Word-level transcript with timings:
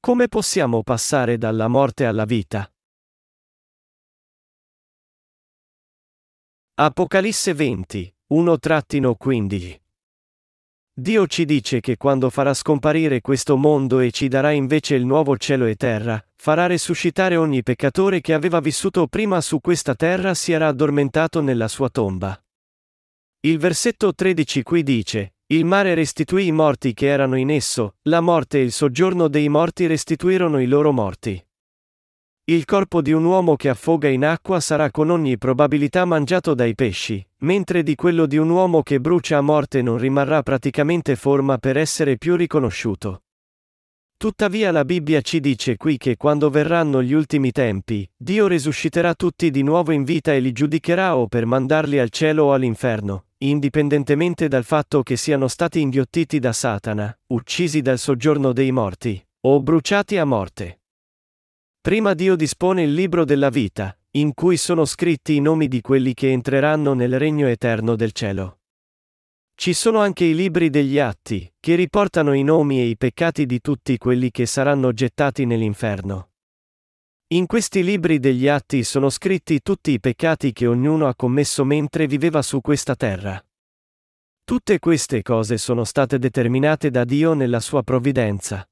come 0.00 0.28
possiamo 0.28 0.82
passare 0.82 1.38
dalla 1.38 1.68
morte 1.68 2.06
alla 2.06 2.24
vita? 2.24 2.70
Apocalisse 6.74 7.52
20, 7.52 8.14
1-15 8.32 9.80
Dio 10.94 11.26
ci 11.26 11.44
dice 11.44 11.80
che 11.80 11.96
quando 11.96 12.30
farà 12.30 12.54
scomparire 12.54 13.20
questo 13.20 13.56
mondo 13.56 14.00
e 14.00 14.10
ci 14.10 14.28
darà 14.28 14.50
invece 14.52 14.94
il 14.94 15.04
nuovo 15.04 15.36
cielo 15.36 15.66
e 15.66 15.74
terra, 15.74 16.24
farà 16.34 16.66
resuscitare 16.66 17.36
ogni 17.36 17.62
peccatore 17.62 18.20
che 18.20 18.34
aveva 18.34 18.60
vissuto 18.60 19.06
prima 19.06 19.40
su 19.40 19.60
questa 19.60 19.94
terra 19.94 20.34
si 20.34 20.52
era 20.52 20.68
addormentato 20.68 21.40
nella 21.40 21.68
sua 21.68 21.88
tomba. 21.88 22.40
Il 23.40 23.58
versetto 23.58 24.14
13 24.14 24.62
qui 24.62 24.82
dice, 24.82 25.34
il 25.50 25.64
mare 25.64 25.94
restituì 25.94 26.48
i 26.48 26.52
morti 26.52 26.92
che 26.92 27.06
erano 27.06 27.34
in 27.34 27.50
esso, 27.50 27.94
la 28.02 28.20
morte 28.20 28.58
e 28.58 28.62
il 28.64 28.70
soggiorno 28.70 29.28
dei 29.28 29.48
morti 29.48 29.86
restituirono 29.86 30.60
i 30.60 30.66
loro 30.66 30.92
morti. 30.92 31.42
Il 32.44 32.66
corpo 32.66 33.00
di 33.00 33.12
un 33.12 33.24
uomo 33.24 33.56
che 33.56 33.70
affoga 33.70 34.08
in 34.08 34.26
acqua 34.26 34.60
sarà 34.60 34.90
con 34.90 35.08
ogni 35.08 35.38
probabilità 35.38 36.04
mangiato 36.04 36.52
dai 36.52 36.74
pesci, 36.74 37.26
mentre 37.38 37.82
di 37.82 37.94
quello 37.94 38.26
di 38.26 38.36
un 38.36 38.50
uomo 38.50 38.82
che 38.82 39.00
brucia 39.00 39.38
a 39.38 39.40
morte 39.40 39.80
non 39.80 39.96
rimarrà 39.96 40.42
praticamente 40.42 41.16
forma 41.16 41.56
per 41.56 41.78
essere 41.78 42.18
più 42.18 42.36
riconosciuto. 42.36 43.22
Tuttavia 44.18 44.70
la 44.70 44.84
Bibbia 44.84 45.22
ci 45.22 45.40
dice 45.40 45.78
qui 45.78 45.96
che 45.96 46.18
quando 46.18 46.50
verranno 46.50 47.02
gli 47.02 47.14
ultimi 47.14 47.52
tempi, 47.52 48.06
Dio 48.14 48.48
risusciterà 48.48 49.14
tutti 49.14 49.50
di 49.50 49.62
nuovo 49.62 49.92
in 49.92 50.04
vita 50.04 50.34
e 50.34 50.40
li 50.40 50.52
giudicherà 50.52 51.16
o 51.16 51.26
per 51.26 51.46
mandarli 51.46 51.98
al 51.98 52.10
cielo 52.10 52.44
o 52.44 52.52
all'inferno, 52.52 53.27
indipendentemente 53.38 54.48
dal 54.48 54.64
fatto 54.64 55.02
che 55.02 55.16
siano 55.16 55.48
stati 55.48 55.80
inghiottiti 55.80 56.38
da 56.38 56.52
Satana, 56.52 57.16
uccisi 57.28 57.80
dal 57.80 57.98
soggiorno 57.98 58.52
dei 58.52 58.72
morti, 58.72 59.24
o 59.46 59.60
bruciati 59.60 60.16
a 60.16 60.24
morte. 60.24 60.80
Prima 61.80 62.14
Dio 62.14 62.36
dispone 62.36 62.82
il 62.82 62.92
libro 62.92 63.24
della 63.24 63.50
vita, 63.50 63.96
in 64.12 64.34
cui 64.34 64.56
sono 64.56 64.84
scritti 64.84 65.36
i 65.36 65.40
nomi 65.40 65.68
di 65.68 65.80
quelli 65.80 66.14
che 66.14 66.30
entreranno 66.30 66.92
nel 66.94 67.18
regno 67.18 67.46
eterno 67.46 67.94
del 67.94 68.12
cielo. 68.12 68.60
Ci 69.54 69.72
sono 69.72 69.98
anche 69.98 70.24
i 70.24 70.34
libri 70.34 70.70
degli 70.70 70.98
atti, 70.98 71.52
che 71.58 71.74
riportano 71.74 72.32
i 72.32 72.42
nomi 72.42 72.80
e 72.80 72.84
i 72.84 72.96
peccati 72.96 73.44
di 73.44 73.60
tutti 73.60 73.98
quelli 73.98 74.30
che 74.30 74.46
saranno 74.46 74.92
gettati 74.92 75.46
nell'inferno. 75.46 76.30
In 77.30 77.44
questi 77.44 77.84
libri 77.84 78.18
degli 78.18 78.48
atti 78.48 78.82
sono 78.82 79.10
scritti 79.10 79.60
tutti 79.60 79.90
i 79.90 80.00
peccati 80.00 80.50
che 80.50 80.66
ognuno 80.66 81.08
ha 81.08 81.14
commesso 81.14 81.62
mentre 81.62 82.06
viveva 82.06 82.40
su 82.40 82.62
questa 82.62 82.96
terra. 82.96 83.38
Tutte 84.44 84.78
queste 84.78 85.20
cose 85.20 85.58
sono 85.58 85.84
state 85.84 86.18
determinate 86.18 86.88
da 86.88 87.04
Dio 87.04 87.34
nella 87.34 87.60
sua 87.60 87.82
provvidenza. 87.82 88.66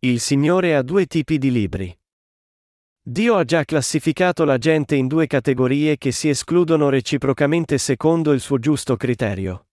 Il 0.00 0.18
Signore 0.18 0.74
ha 0.74 0.82
due 0.82 1.06
tipi 1.06 1.38
di 1.38 1.52
libri. 1.52 1.96
Dio 3.00 3.36
ha 3.36 3.44
già 3.44 3.64
classificato 3.64 4.44
la 4.44 4.58
gente 4.58 4.96
in 4.96 5.06
due 5.06 5.28
categorie 5.28 5.98
che 5.98 6.10
si 6.10 6.28
escludono 6.28 6.88
reciprocamente 6.88 7.78
secondo 7.78 8.32
il 8.32 8.40
suo 8.40 8.58
giusto 8.58 8.96
criterio. 8.96 9.68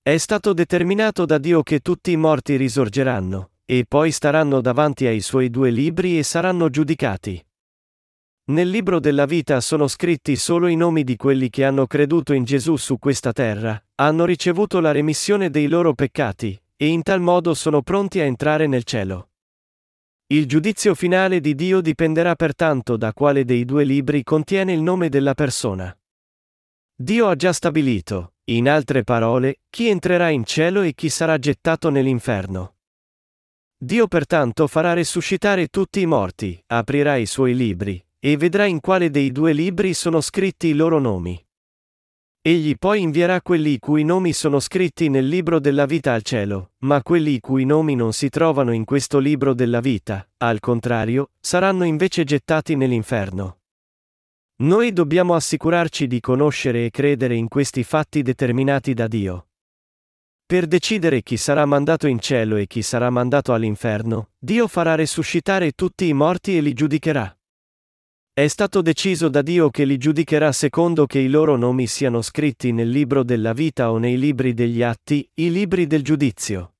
È 0.00 0.16
stato 0.18 0.52
determinato 0.52 1.24
da 1.24 1.38
Dio 1.38 1.64
che 1.64 1.80
tutti 1.80 2.12
i 2.12 2.16
morti 2.16 2.54
risorgeranno, 2.54 3.53
e 3.64 3.84
poi 3.88 4.10
staranno 4.10 4.60
davanti 4.60 5.06
ai 5.06 5.20
suoi 5.20 5.50
due 5.50 5.70
libri 5.70 6.18
e 6.18 6.22
saranno 6.22 6.68
giudicati. 6.68 7.44
Nel 8.46 8.68
libro 8.68 9.00
della 9.00 9.24
vita 9.24 9.60
sono 9.62 9.88
scritti 9.88 10.36
solo 10.36 10.66
i 10.66 10.76
nomi 10.76 11.02
di 11.02 11.16
quelli 11.16 11.48
che 11.48 11.64
hanno 11.64 11.86
creduto 11.86 12.34
in 12.34 12.44
Gesù 12.44 12.76
su 12.76 12.98
questa 12.98 13.32
terra, 13.32 13.82
hanno 13.94 14.26
ricevuto 14.26 14.80
la 14.80 14.92
remissione 14.92 15.48
dei 15.48 15.66
loro 15.66 15.94
peccati, 15.94 16.60
e 16.76 16.86
in 16.86 17.02
tal 17.02 17.22
modo 17.22 17.54
sono 17.54 17.80
pronti 17.80 18.20
a 18.20 18.24
entrare 18.24 18.66
nel 18.66 18.84
cielo. 18.84 19.30
Il 20.26 20.46
giudizio 20.46 20.94
finale 20.94 21.40
di 21.40 21.54
Dio 21.54 21.80
dipenderà 21.80 22.34
pertanto 22.34 22.98
da 22.98 23.14
quale 23.14 23.44
dei 23.44 23.64
due 23.64 23.84
libri 23.84 24.22
contiene 24.22 24.72
il 24.72 24.82
nome 24.82 25.08
della 25.08 25.32
persona. 25.32 25.96
Dio 26.94 27.28
ha 27.28 27.36
già 27.36 27.52
stabilito, 27.52 28.34
in 28.44 28.68
altre 28.68 29.04
parole, 29.04 29.60
chi 29.70 29.88
entrerà 29.88 30.28
in 30.28 30.44
cielo 30.44 30.82
e 30.82 30.92
chi 30.92 31.08
sarà 31.08 31.38
gettato 31.38 31.88
nell'inferno. 31.88 32.73
Dio 33.84 34.06
pertanto 34.08 34.66
farà 34.66 34.94
resuscitare 34.94 35.66
tutti 35.66 36.00
i 36.00 36.06
morti, 36.06 36.58
aprirà 36.68 37.16
i 37.16 37.26
suoi 37.26 37.54
libri, 37.54 38.02
e 38.18 38.38
vedrà 38.38 38.64
in 38.64 38.80
quale 38.80 39.10
dei 39.10 39.30
due 39.30 39.52
libri 39.52 39.92
sono 39.92 40.22
scritti 40.22 40.68
i 40.68 40.72
loro 40.72 40.98
nomi. 40.98 41.38
Egli 42.40 42.76
poi 42.78 43.02
invierà 43.02 43.42
quelli 43.42 43.72
i 43.72 43.78
cui 43.78 44.02
nomi 44.02 44.32
sono 44.32 44.58
scritti 44.58 45.10
nel 45.10 45.28
libro 45.28 45.60
della 45.60 45.84
vita 45.84 46.14
al 46.14 46.22
cielo, 46.22 46.70
ma 46.78 47.02
quelli 47.02 47.34
i 47.34 47.40
cui 47.40 47.66
nomi 47.66 47.94
non 47.94 48.14
si 48.14 48.30
trovano 48.30 48.72
in 48.72 48.86
questo 48.86 49.18
libro 49.18 49.52
della 49.52 49.80
vita, 49.80 50.26
al 50.38 50.60
contrario, 50.60 51.32
saranno 51.38 51.84
invece 51.84 52.24
gettati 52.24 52.76
nell'inferno. 52.76 53.58
Noi 54.62 54.94
dobbiamo 54.94 55.34
assicurarci 55.34 56.06
di 56.06 56.20
conoscere 56.20 56.86
e 56.86 56.90
credere 56.90 57.34
in 57.34 57.48
questi 57.48 57.84
fatti 57.84 58.22
determinati 58.22 58.94
da 58.94 59.08
Dio. 59.08 59.48
Per 60.54 60.68
decidere 60.68 61.24
chi 61.24 61.36
sarà 61.36 61.66
mandato 61.66 62.06
in 62.06 62.20
cielo 62.20 62.54
e 62.54 62.68
chi 62.68 62.80
sarà 62.80 63.10
mandato 63.10 63.52
all'inferno, 63.52 64.28
Dio 64.38 64.68
farà 64.68 64.94
resuscitare 64.94 65.72
tutti 65.72 66.06
i 66.06 66.12
morti 66.12 66.56
e 66.56 66.60
li 66.60 66.72
giudicherà. 66.74 67.36
È 68.32 68.46
stato 68.46 68.80
deciso 68.80 69.28
da 69.28 69.42
Dio 69.42 69.68
che 69.70 69.84
li 69.84 69.98
giudicherà 69.98 70.52
secondo 70.52 71.06
che 71.06 71.18
i 71.18 71.26
loro 71.26 71.56
nomi 71.56 71.88
siano 71.88 72.22
scritti 72.22 72.70
nel 72.70 72.88
libro 72.88 73.24
della 73.24 73.52
vita 73.52 73.90
o 73.90 73.98
nei 73.98 74.16
libri 74.16 74.54
degli 74.54 74.80
atti, 74.80 75.28
i 75.34 75.50
libri 75.50 75.88
del 75.88 76.04
giudizio. 76.04 76.74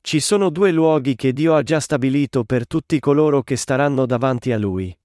Ci 0.00 0.20
sono 0.20 0.48
due 0.48 0.70
luoghi 0.70 1.16
che 1.16 1.32
Dio 1.32 1.56
ha 1.56 1.64
già 1.64 1.80
stabilito 1.80 2.44
per 2.44 2.68
tutti 2.68 3.00
coloro 3.00 3.42
che 3.42 3.56
staranno 3.56 4.06
davanti 4.06 4.52
a 4.52 4.56
Lui. 4.56 4.96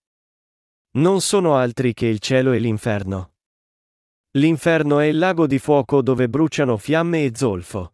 Non 0.97 1.21
sono 1.21 1.55
altri 1.55 1.95
che 1.95 2.05
il 2.05 2.19
cielo 2.19 2.51
e 2.51 2.59
l'inferno. 2.59 3.32
L'inferno 4.35 4.97
è 4.97 5.05
il 5.05 5.19
lago 5.19 5.45
di 5.45 5.59
fuoco 5.59 6.01
dove 6.01 6.27
bruciano 6.27 6.77
fiamme 6.77 7.23
e 7.23 7.33
zolfo. 7.35 7.93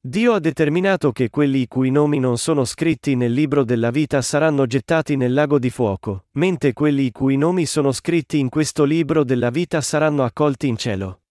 Dio 0.00 0.34
ha 0.34 0.38
determinato 0.38 1.10
che 1.10 1.30
quelli 1.30 1.62
i 1.62 1.66
cui 1.66 1.90
nomi 1.90 2.20
non 2.20 2.38
sono 2.38 2.64
scritti 2.64 3.16
nel 3.16 3.32
libro 3.32 3.64
della 3.64 3.90
vita 3.90 4.22
saranno 4.22 4.66
gettati 4.66 5.16
nel 5.16 5.32
lago 5.32 5.58
di 5.58 5.70
fuoco, 5.70 6.26
mentre 6.32 6.72
quelli 6.72 7.06
i 7.06 7.10
cui 7.10 7.36
nomi 7.36 7.66
sono 7.66 7.90
scritti 7.90 8.38
in 8.38 8.48
questo 8.48 8.84
libro 8.84 9.24
della 9.24 9.50
vita 9.50 9.80
saranno 9.80 10.22
accolti 10.22 10.68
in 10.68 10.76
cielo. 10.76 11.22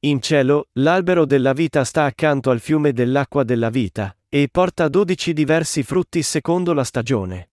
In 0.00 0.20
cielo, 0.20 0.68
l'albero 0.72 1.24
della 1.24 1.54
vita 1.54 1.82
sta 1.84 2.04
accanto 2.04 2.50
al 2.50 2.60
fiume 2.60 2.92
dell'acqua 2.92 3.42
della 3.42 3.70
vita, 3.70 4.14
e 4.28 4.48
porta 4.50 4.88
dodici 4.88 5.32
diversi 5.32 5.82
frutti 5.82 6.22
secondo 6.22 6.74
la 6.74 6.84
stagione. 6.84 7.52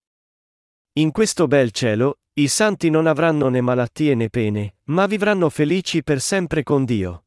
In 0.96 1.10
questo 1.10 1.46
bel 1.46 1.70
cielo, 1.70 2.18
i 2.34 2.48
santi 2.48 2.90
non 2.90 3.06
avranno 3.06 3.48
né 3.48 3.62
malattie 3.62 4.14
né 4.14 4.28
pene, 4.28 4.74
ma 4.88 5.06
vivranno 5.06 5.48
felici 5.48 6.02
per 6.02 6.20
sempre 6.20 6.62
con 6.62 6.84
Dio. 6.84 7.24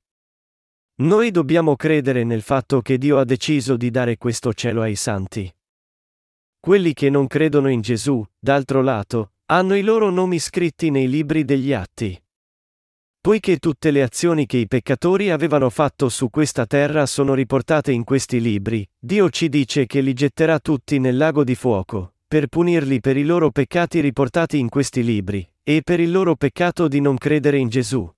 Noi 0.98 1.32
dobbiamo 1.32 1.76
credere 1.76 2.24
nel 2.24 2.44
fatto 2.44 2.84
che 2.84 3.00
Dio 3.00 3.18
ha 3.18 3.26
deciso 3.26 3.76
di 3.76 3.90
dare 3.90 4.18
questo 4.18 4.54
cielo 4.54 4.84
ai 4.84 4.96
santi. 4.96 5.52
Quelli 6.60 6.94
che 6.94 7.10
non 7.10 7.26
credono 7.26 7.68
in 7.70 7.82
Gesù, 7.82 8.24
d'altro 8.38 8.84
lato, 8.84 9.32
hanno 9.48 9.76
i 9.76 9.82
loro 9.82 10.12
nomi 10.12 10.38
scritti 10.38 10.92
nei 10.92 11.10
libri 11.10 11.44
degli 11.44 11.74
atti. 11.74 12.24
Poiché 13.20 13.58
tutte 13.58 13.90
le 13.90 14.04
azioni 14.04 14.46
che 14.46 14.58
i 14.58 14.68
peccatori 14.68 15.32
avevano 15.32 15.72
fatto 15.72 16.08
su 16.10 16.30
questa 16.30 16.68
terra 16.68 17.08
sono 17.08 17.34
riportate 17.34 17.92
in 17.92 18.04
questi 18.04 18.40
libri, 18.40 18.88
Dio 19.00 19.32
ci 19.32 19.50
dice 19.50 19.88
che 19.88 20.02
li 20.02 20.14
getterà 20.14 20.60
tutti 20.60 21.00
nel 21.00 21.18
lago 21.18 21.44
di 21.44 21.56
fuoco, 21.56 22.15
per 22.28 22.48
punirli 22.48 23.00
per 23.00 23.18
i 23.18 23.24
loro 23.24 23.52
peccati 23.52 24.00
riportati 24.00 24.58
in 24.58 24.70
questi 24.70 25.04
libri, 25.04 25.48
e 25.64 25.82
per 25.84 26.00
il 26.00 26.12
loro 26.12 26.36
peccato 26.36 26.88
di 26.88 27.00
non 27.00 27.18
credere 27.18 27.58
in 27.58 27.70
Gesù. 27.70 28.12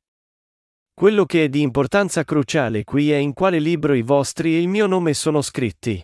Quello 0.94 1.26
che 1.26 1.44
è 1.44 1.50
di 1.50 1.62
importanza 1.62 2.24
cruciale 2.24 2.84
qui 2.84 3.12
è 3.12 3.18
in 3.18 3.34
quale 3.34 3.60
libro 3.60 3.94
i 3.94 4.02
vostri 4.02 4.56
e 4.56 4.62
il 4.62 4.68
mio 4.68 4.88
nome 4.88 5.14
sono 5.14 5.42
scritti. 5.42 6.04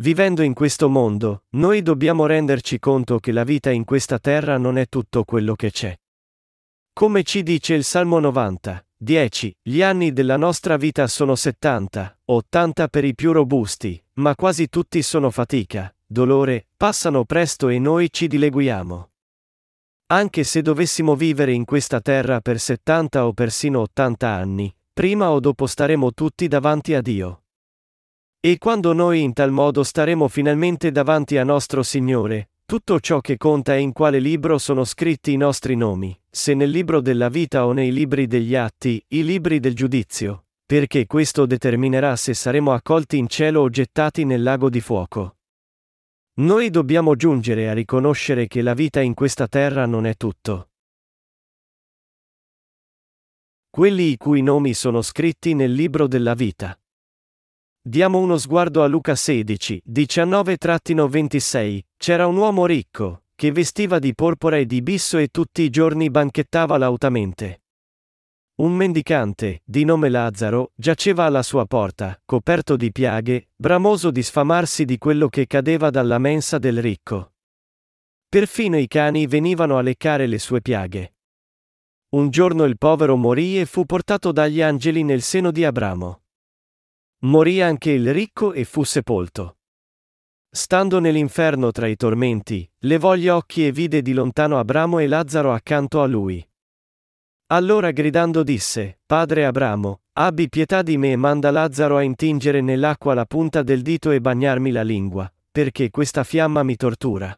Vivendo 0.00 0.42
in 0.42 0.52
questo 0.52 0.88
mondo, 0.88 1.44
noi 1.50 1.82
dobbiamo 1.82 2.26
renderci 2.26 2.78
conto 2.78 3.18
che 3.18 3.32
la 3.32 3.44
vita 3.44 3.70
in 3.70 3.84
questa 3.84 4.18
terra 4.18 4.58
non 4.58 4.78
è 4.78 4.88
tutto 4.88 5.24
quello 5.24 5.54
che 5.54 5.70
c'è. 5.70 5.98
Come 6.92 7.22
ci 7.22 7.42
dice 7.42 7.74
il 7.74 7.84
Salmo 7.84 8.18
90, 8.18 8.86
10, 8.96 9.56
gli 9.62 9.80
anni 9.80 10.12
della 10.12 10.36
nostra 10.36 10.76
vita 10.76 11.06
sono 11.06 11.34
70, 11.34 12.18
80 12.24 12.88
per 12.88 13.04
i 13.04 13.14
più 13.14 13.32
robusti, 13.32 14.02
ma 14.14 14.34
quasi 14.34 14.68
tutti 14.68 15.00
sono 15.02 15.30
fatica, 15.30 15.94
dolore, 16.10 16.66
passano 16.76 17.24
presto 17.24 17.68
e 17.68 17.78
noi 17.78 18.10
ci 18.10 18.26
dileguiamo. 18.26 19.10
Anche 20.06 20.42
se 20.42 20.60
dovessimo 20.60 21.14
vivere 21.14 21.52
in 21.52 21.64
questa 21.64 22.00
terra 22.00 22.40
per 22.40 22.58
70 22.58 23.26
o 23.26 23.32
persino 23.32 23.80
80 23.80 24.28
anni, 24.28 24.74
prima 24.92 25.30
o 25.30 25.38
dopo 25.38 25.66
staremo 25.66 26.12
tutti 26.12 26.48
davanti 26.48 26.94
a 26.94 27.00
Dio. 27.00 27.44
E 28.40 28.58
quando 28.58 28.92
noi 28.92 29.22
in 29.22 29.32
tal 29.32 29.52
modo 29.52 29.84
staremo 29.84 30.26
finalmente 30.26 30.90
davanti 30.90 31.38
a 31.38 31.44
nostro 31.44 31.84
Signore, 31.84 32.50
tutto 32.66 32.98
ciò 32.98 33.20
che 33.20 33.36
conta 33.36 33.74
è 33.74 33.78
in 33.78 33.92
quale 33.92 34.18
libro 34.18 34.58
sono 34.58 34.84
scritti 34.84 35.32
i 35.32 35.36
nostri 35.36 35.76
nomi, 35.76 36.18
se 36.28 36.54
nel 36.54 36.70
libro 36.70 37.00
della 37.00 37.28
vita 37.28 37.66
o 37.66 37.72
nei 37.72 37.92
libri 37.92 38.26
degli 38.26 38.56
atti, 38.56 39.04
i 39.08 39.24
libri 39.24 39.60
del 39.60 39.74
giudizio. 39.74 40.44
perché 40.70 41.06
questo 41.06 41.46
determinerà 41.46 42.14
se 42.14 42.32
saremo 42.32 42.72
accolti 42.72 43.18
in 43.18 43.26
cielo 43.26 43.62
o 43.62 43.68
gettati 43.68 44.24
nel 44.24 44.40
lago 44.40 44.70
di 44.70 44.80
fuoco. 44.80 45.39
Noi 46.40 46.70
dobbiamo 46.70 47.16
giungere 47.16 47.68
a 47.68 47.74
riconoscere 47.74 48.46
che 48.46 48.62
la 48.62 48.72
vita 48.72 49.00
in 49.00 49.12
questa 49.12 49.46
terra 49.46 49.84
non 49.84 50.06
è 50.06 50.16
tutto. 50.16 50.70
Quelli 53.68 54.12
i 54.12 54.16
cui 54.16 54.40
nomi 54.40 54.72
sono 54.72 55.02
scritti 55.02 55.52
nel 55.52 55.72
libro 55.72 56.06
della 56.08 56.32
vita. 56.32 56.74
Diamo 57.82 58.20
uno 58.20 58.38
sguardo 58.38 58.82
a 58.82 58.86
Luca 58.86 59.14
16, 59.14 59.82
19-26. 59.86 61.80
C'era 61.98 62.26
un 62.26 62.38
uomo 62.38 62.64
ricco, 62.64 63.24
che 63.34 63.52
vestiva 63.52 63.98
di 63.98 64.14
porpora 64.14 64.56
e 64.56 64.64
di 64.64 64.80
bisso 64.80 65.18
e 65.18 65.28
tutti 65.28 65.60
i 65.60 65.68
giorni 65.68 66.08
banchettava 66.08 66.78
lautamente. 66.78 67.64
Un 68.60 68.74
mendicante, 68.74 69.62
di 69.64 69.84
nome 69.84 70.10
Lazzaro, 70.10 70.72
giaceva 70.74 71.24
alla 71.24 71.42
sua 71.42 71.64
porta, 71.64 72.20
coperto 72.26 72.76
di 72.76 72.92
piaghe, 72.92 73.48
bramoso 73.56 74.10
di 74.10 74.22
sfamarsi 74.22 74.84
di 74.84 74.98
quello 74.98 75.28
che 75.30 75.46
cadeva 75.46 75.88
dalla 75.88 76.18
mensa 76.18 76.58
del 76.58 76.82
ricco. 76.82 77.32
Perfino 78.28 78.76
i 78.76 78.86
cani 78.86 79.26
venivano 79.26 79.78
a 79.78 79.80
leccare 79.80 80.26
le 80.26 80.38
sue 80.38 80.60
piaghe. 80.60 81.14
Un 82.10 82.28
giorno 82.28 82.64
il 82.64 82.76
povero 82.76 83.16
morì 83.16 83.58
e 83.58 83.64
fu 83.64 83.86
portato 83.86 84.30
dagli 84.30 84.60
angeli 84.60 85.04
nel 85.04 85.22
seno 85.22 85.50
di 85.50 85.64
Abramo. 85.64 86.24
Morì 87.20 87.62
anche 87.62 87.92
il 87.92 88.12
ricco 88.12 88.52
e 88.52 88.64
fu 88.64 88.84
sepolto. 88.84 89.56
Stando 90.50 90.98
nell'inferno 90.98 91.70
tra 91.70 91.86
i 91.86 91.96
tormenti, 91.96 92.70
levò 92.80 93.14
gli 93.14 93.28
occhi 93.28 93.66
e 93.66 93.72
vide 93.72 94.02
di 94.02 94.12
lontano 94.12 94.58
Abramo 94.58 94.98
e 94.98 95.06
Lazzaro 95.06 95.50
accanto 95.50 96.02
a 96.02 96.06
lui. 96.06 96.46
Allora 97.52 97.90
gridando 97.90 98.44
disse, 98.44 99.00
Padre 99.04 99.44
Abramo, 99.44 100.02
abbi 100.12 100.48
pietà 100.48 100.82
di 100.82 100.96
me 100.96 101.10
e 101.10 101.16
manda 101.16 101.50
Lazzaro 101.50 101.96
a 101.96 102.02
intingere 102.02 102.60
nell'acqua 102.60 103.12
la 103.12 103.24
punta 103.24 103.64
del 103.64 103.82
dito 103.82 104.12
e 104.12 104.20
bagnarmi 104.20 104.70
la 104.70 104.84
lingua, 104.84 105.32
perché 105.50 105.90
questa 105.90 106.22
fiamma 106.22 106.62
mi 106.62 106.76
tortura. 106.76 107.36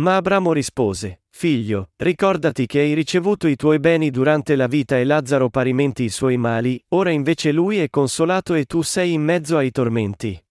Ma 0.00 0.16
Abramo 0.16 0.52
rispose, 0.52 1.22
Figlio, 1.30 1.90
ricordati 1.98 2.66
che 2.66 2.80
hai 2.80 2.94
ricevuto 2.94 3.46
i 3.46 3.54
tuoi 3.54 3.78
beni 3.78 4.10
durante 4.10 4.56
la 4.56 4.66
vita 4.66 4.98
e 4.98 5.04
Lazzaro 5.04 5.50
parimenti 5.50 6.02
i 6.02 6.08
suoi 6.08 6.36
mali, 6.36 6.82
ora 6.88 7.10
invece 7.10 7.52
lui 7.52 7.78
è 7.78 7.88
consolato 7.88 8.54
e 8.54 8.64
tu 8.64 8.82
sei 8.82 9.12
in 9.12 9.22
mezzo 9.22 9.56
ai 9.56 9.70
tormenti. 9.70 10.44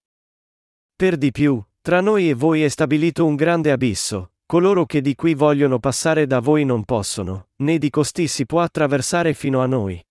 Per 0.95 1.17
di 1.17 1.31
più, 1.31 1.61
tra 1.81 1.99
noi 1.99 2.29
e 2.29 2.33
voi 2.33 2.63
è 2.63 2.69
stabilito 2.69 3.25
un 3.25 3.35
grande 3.35 3.71
abisso, 3.71 4.31
coloro 4.45 4.85
che 4.85 5.01
di 5.01 5.15
qui 5.15 5.33
vogliono 5.33 5.79
passare 5.79 6.27
da 6.27 6.39
voi 6.39 6.65
non 6.65 6.83
possono, 6.83 7.49
né 7.57 7.77
di 7.77 7.89
costì 7.89 8.27
si 8.27 8.45
può 8.45 8.61
attraversare 8.61 9.33
fino 9.33 9.61
a 9.61 9.65
noi. 9.65 10.03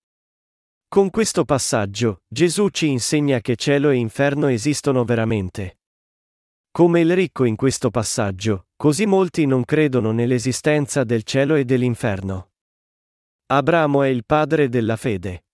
Con 0.89 1.11
questo 1.11 1.45
passaggio, 1.45 2.23
Gesù 2.29 2.69
ci 2.69 2.89
insegna 2.89 3.41
che 3.41 3.57
cielo 3.57 3.91
e 3.91 3.97
inferno 3.97 4.49
esistono 4.49 5.05
veramente. 5.05 5.79
Come 6.71 7.01
il 7.01 7.15
ricco 7.15 7.45
in 7.45 7.57
questo 7.57 7.91
passaggio, 7.91 8.67
così 8.77 9.07
molti 9.07 9.47
non 9.47 9.65
credono 9.65 10.11
nell'esistenza 10.11 11.05
del 11.05 11.23
cielo 11.23 11.55
e 11.55 11.65
dell'inferno. 11.65 12.51
Abramo 13.47 14.03
è 14.03 14.09
il 14.09 14.25
padre 14.25 14.69
della 14.69 14.97
fede. 14.97 15.45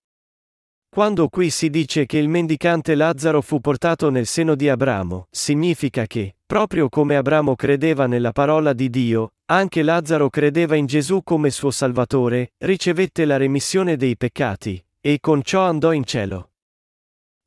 Quando 0.93 1.29
qui 1.29 1.49
si 1.51 1.69
dice 1.69 2.05
che 2.05 2.17
il 2.17 2.27
mendicante 2.27 2.95
Lazzaro 2.95 3.41
fu 3.41 3.61
portato 3.61 4.09
nel 4.09 4.25
seno 4.25 4.55
di 4.55 4.67
Abramo, 4.67 5.27
significa 5.31 6.05
che, 6.05 6.35
proprio 6.45 6.89
come 6.89 7.15
Abramo 7.15 7.55
credeva 7.55 8.07
nella 8.07 8.33
parola 8.33 8.73
di 8.73 8.89
Dio, 8.89 9.35
anche 9.45 9.83
Lazzaro 9.83 10.29
credeva 10.29 10.75
in 10.75 10.87
Gesù 10.87 11.23
come 11.23 11.49
suo 11.49 11.71
Salvatore, 11.71 12.51
ricevette 12.57 13.23
la 13.23 13.37
remissione 13.37 13.95
dei 13.95 14.17
peccati, 14.17 14.83
e 14.99 15.19
con 15.21 15.41
ciò 15.43 15.61
andò 15.61 15.93
in 15.93 16.03
cielo. 16.03 16.51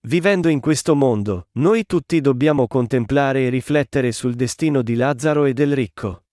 Vivendo 0.06 0.49
in 0.49 0.61
questo 0.61 0.94
mondo, 0.94 1.49
noi 1.58 1.85
tutti 1.85 2.23
dobbiamo 2.23 2.67
contemplare 2.67 3.44
e 3.44 3.50
riflettere 3.50 4.12
sul 4.12 4.37
destino 4.37 4.81
di 4.81 4.94
Lazzaro 4.94 5.44
e 5.44 5.52
del 5.52 5.75
ricco. 5.75 6.25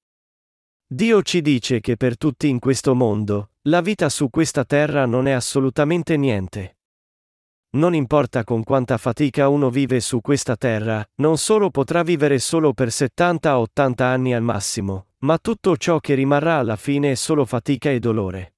Dio 0.88 1.22
ci 1.24 1.42
dice 1.42 1.82
che 1.82 1.98
per 1.98 2.16
tutti 2.18 2.48
in 2.48 2.60
questo 2.60 2.96
mondo, 2.96 3.50
la 3.64 3.82
vita 3.82 4.08
su 4.08 4.30
questa 4.30 4.64
terra 4.64 5.06
non 5.06 5.28
è 5.28 5.32
assolutamente 5.32 6.16
niente. 6.16 6.78
Non 7.74 7.96
importa 7.96 8.44
con 8.44 8.64
quanta 8.64 8.98
fatica 8.98 9.48
uno 9.48 9.70
vive 9.70 10.02
su 10.02 10.20
questa 10.20 10.58
terra, 10.58 11.08
non 11.16 11.38
solo 11.38 11.70
potrà 11.70 12.04
vivere 12.04 12.38
solo 12.38 12.74
per 12.74 12.90
70-80 12.90 14.04
anni 14.04 14.34
al 14.34 14.42
massimo, 14.42 15.08
ma 15.20 15.38
tutto 15.38 15.78
ciò 15.78 16.00
che 16.00 16.14
rimarrà 16.14 16.58
alla 16.58 16.76
fine 16.76 17.12
è 17.12 17.16
solo 17.16 17.46
fatica 17.46 17.90
e 17.90 18.00
dolore. 18.00 18.56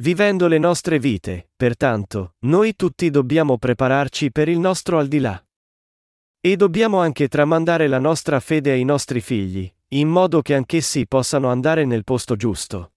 Vivendo 0.00 0.48
le 0.48 0.58
nostre 0.58 0.98
vite, 0.98 1.50
pertanto, 1.54 2.34
noi 2.40 2.74
tutti 2.74 3.10
dobbiamo 3.10 3.58
prepararci 3.58 4.32
per 4.32 4.48
il 4.48 4.58
nostro 4.58 4.98
al 4.98 5.06
di 5.06 5.20
là. 5.20 5.40
E 6.40 6.56
dobbiamo 6.56 6.98
anche 6.98 7.28
tramandare 7.28 7.86
la 7.86 8.00
nostra 8.00 8.40
fede 8.40 8.72
ai 8.72 8.82
nostri 8.82 9.20
figli, 9.20 9.72
in 9.88 10.08
modo 10.08 10.42
che 10.42 10.54
anch'essi 10.54 11.06
possano 11.06 11.48
andare 11.48 11.84
nel 11.84 12.02
posto 12.02 12.34
giusto. 12.34 12.89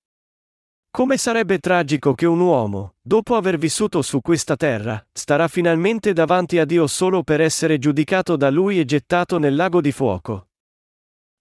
Come 0.96 1.18
sarebbe 1.18 1.58
tragico 1.58 2.14
che 2.14 2.28
un 2.28 2.40
uomo, 2.40 2.98
dopo 3.02 3.34
aver 3.34 3.58
vissuto 3.58 4.04
su 4.04 4.22
questa 4.22 4.56
terra, 4.56 5.04
starà 5.12 5.48
finalmente 5.48 6.14
davanti 6.14 6.60
a 6.60 6.66
Dio 6.66 6.86
solo 6.86 7.24
per 7.24 7.42
essere 7.42 7.80
giudicato 7.80 8.36
da 8.36 8.52
Lui 8.52 8.80
e 8.80 8.86
gettato 8.86 9.40
nel 9.40 9.56
lago 9.56 9.82
di 9.82 9.92
fuoco. 9.92 10.50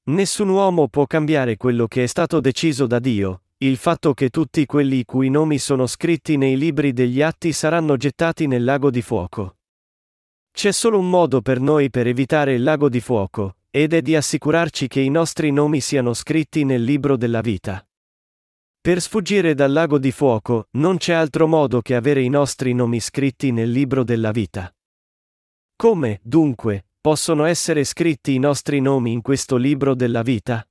Nessun 0.05 0.49
uomo 0.49 0.89
può 0.89 1.07
cambiare 1.07 1.59
quello 1.59 1.87
che 1.87 2.05
è 2.05 2.07
stato 2.07 2.41
deciso 2.41 2.87
da 2.87 2.99
Dio, 2.99 3.43
il 3.59 3.77
fatto 3.77 4.15
che 4.15 4.31
tutti 4.31 4.65
quelli 4.65 5.01
i 5.01 5.05
cui 5.05 5.29
nomi 5.29 5.59
sono 5.59 5.87
scritti 5.87 6.39
nei 6.39 6.57
libri 6.57 6.95
degli 6.95 7.21
atti 7.21 7.53
saranno 7.53 7.99
gettati 7.99 8.47
nel 8.47 8.65
lago 8.65 8.91
di 8.91 9.03
fuoco. 9.03 9.57
C'è 10.51 10.73
solo 10.73 10.99
un 10.99 11.11
modo 11.11 11.43
per 11.43 11.61
noi 11.61 11.91
per 11.91 12.07
evitare 12.07 12.55
il 12.55 12.63
lago 12.63 12.89
di 12.89 13.01
fuoco, 13.01 13.57
ed 13.69 13.93
è 13.93 14.01
di 14.01 14.17
assicurarci 14.17 14.89
che 14.89 15.01
i 15.01 15.11
nostri 15.11 15.51
nomi 15.51 15.81
siano 15.81 16.15
scritti 16.15 16.65
nel 16.65 16.83
libro 16.83 17.19
della 17.19 17.43
vita. 17.43 17.87
Per 18.83 19.01
sfuggire 19.01 19.55
dal 19.55 19.71
lago 19.71 19.97
di 19.97 20.11
fuoco, 20.11 20.67
non 20.73 20.97
c'è 20.97 21.13
altro 21.13 21.47
modo 21.47 21.81
che 21.83 21.95
avere 21.95 22.21
i 22.21 22.29
nostri 22.29 22.73
nomi 22.73 22.99
scritti 22.99 23.53
nel 23.53 23.71
libro 23.71 24.03
della 24.03 24.33
vita. 24.33 24.75
Come, 25.77 26.19
dunque, 26.25 26.87
possono 27.01 27.45
essere 27.45 27.85
scritti 27.85 28.35
i 28.35 28.41
nostri 28.41 28.81
nomi 28.81 29.13
in 29.13 29.23
questo 29.23 29.55
libro 29.55 29.95
della 29.95 30.23
vita? 30.23 30.67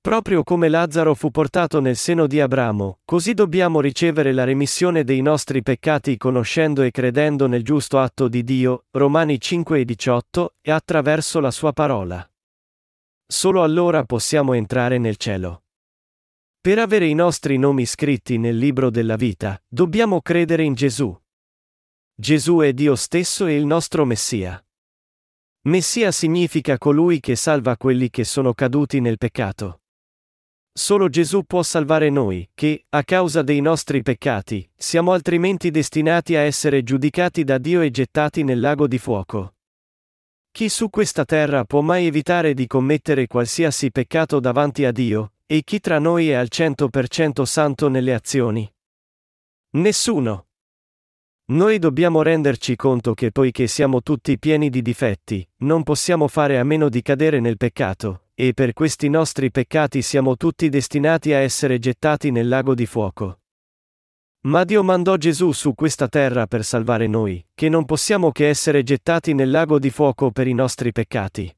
Proprio 0.00 0.42
come 0.42 0.70
Lazzaro 0.70 1.14
fu 1.14 1.30
portato 1.30 1.78
nel 1.78 1.96
seno 1.96 2.26
di 2.26 2.40
Abramo, 2.40 3.00
così 3.04 3.34
dobbiamo 3.34 3.82
ricevere 3.82 4.32
la 4.32 4.44
remissione 4.44 5.04
dei 5.04 5.20
nostri 5.20 5.60
peccati 5.62 6.16
conoscendo 6.16 6.80
e 6.80 6.90
credendo 6.90 7.46
nel 7.46 7.62
giusto 7.62 7.98
atto 7.98 8.28
di 8.28 8.42
Dio, 8.42 8.86
Romani 8.92 9.38
5 9.38 9.80
e 9.80 9.84
18, 9.84 10.54
e 10.62 10.70
attraverso 10.70 11.38
la 11.38 11.50
sua 11.50 11.74
parola. 11.74 12.26
Solo 13.26 13.62
allora 13.62 14.04
possiamo 14.04 14.54
entrare 14.54 14.96
nel 14.96 15.18
cielo. 15.18 15.64
Per 16.62 16.78
avere 16.78 17.06
i 17.06 17.14
nostri 17.14 17.56
nomi 17.56 17.86
scritti 17.86 18.36
nel 18.36 18.58
libro 18.58 18.90
della 18.90 19.16
vita, 19.16 19.58
dobbiamo 19.66 20.20
credere 20.20 20.62
in 20.62 20.74
Gesù. 20.74 21.18
Gesù 22.14 22.58
è 22.58 22.74
Dio 22.74 22.96
stesso 22.96 23.46
e 23.46 23.56
il 23.56 23.64
nostro 23.64 24.04
Messia. 24.04 24.62
Messia 25.62 26.12
significa 26.12 26.76
colui 26.76 27.18
che 27.18 27.34
salva 27.34 27.78
quelli 27.78 28.10
che 28.10 28.24
sono 28.24 28.52
caduti 28.52 29.00
nel 29.00 29.16
peccato. 29.16 29.80
Solo 30.70 31.08
Gesù 31.08 31.44
può 31.44 31.62
salvare 31.62 32.10
noi, 32.10 32.46
che, 32.52 32.84
a 32.90 33.04
causa 33.04 33.40
dei 33.40 33.62
nostri 33.62 34.02
peccati, 34.02 34.70
siamo 34.76 35.12
altrimenti 35.12 35.70
destinati 35.70 36.36
a 36.36 36.40
essere 36.40 36.82
giudicati 36.82 37.42
da 37.42 37.56
Dio 37.56 37.80
e 37.80 37.90
gettati 37.90 38.42
nel 38.42 38.60
lago 38.60 38.86
di 38.86 38.98
fuoco. 38.98 39.54
Chi 40.52 40.68
su 40.68 40.90
questa 40.90 41.24
terra 41.24 41.64
può 41.64 41.80
mai 41.80 42.06
evitare 42.06 42.54
di 42.54 42.66
commettere 42.66 43.26
qualsiasi 43.26 43.90
peccato 43.90 44.40
davanti 44.40 44.84
a 44.84 44.90
Dio, 44.90 45.34
e 45.46 45.62
chi 45.62 45.80
tra 45.80 45.98
noi 45.98 46.28
è 46.28 46.34
al 46.34 46.48
100% 46.50 47.42
santo 47.44 47.88
nelle 47.88 48.12
azioni? 48.12 48.70
Nessuno. 49.70 50.46
Noi 51.50 51.78
dobbiamo 51.78 52.22
renderci 52.22 52.76
conto 52.76 53.14
che 53.14 53.32
poiché 53.32 53.66
siamo 53.66 54.02
tutti 54.02 54.38
pieni 54.38 54.70
di 54.70 54.82
difetti, 54.82 55.48
non 55.58 55.82
possiamo 55.82 56.28
fare 56.28 56.58
a 56.58 56.64
meno 56.64 56.88
di 56.88 57.00
cadere 57.02 57.40
nel 57.40 57.56
peccato, 57.56 58.26
e 58.34 58.52
per 58.52 58.72
questi 58.72 59.08
nostri 59.08 59.50
peccati 59.50 60.02
siamo 60.02 60.36
tutti 60.36 60.68
destinati 60.68 61.32
a 61.32 61.38
essere 61.38 61.78
gettati 61.78 62.30
nel 62.30 62.48
lago 62.48 62.74
di 62.74 62.86
fuoco. 62.86 63.39
Ma 64.42 64.64
Dio 64.64 64.82
mandò 64.82 65.16
Gesù 65.16 65.52
su 65.52 65.74
questa 65.74 66.08
terra 66.08 66.46
per 66.46 66.64
salvare 66.64 67.06
noi, 67.06 67.44
che 67.52 67.68
non 67.68 67.84
possiamo 67.84 68.32
che 68.32 68.48
essere 68.48 68.82
gettati 68.82 69.34
nel 69.34 69.50
lago 69.50 69.78
di 69.78 69.90
fuoco 69.90 70.30
per 70.30 70.46
i 70.46 70.54
nostri 70.54 70.92
peccati. 70.92 71.54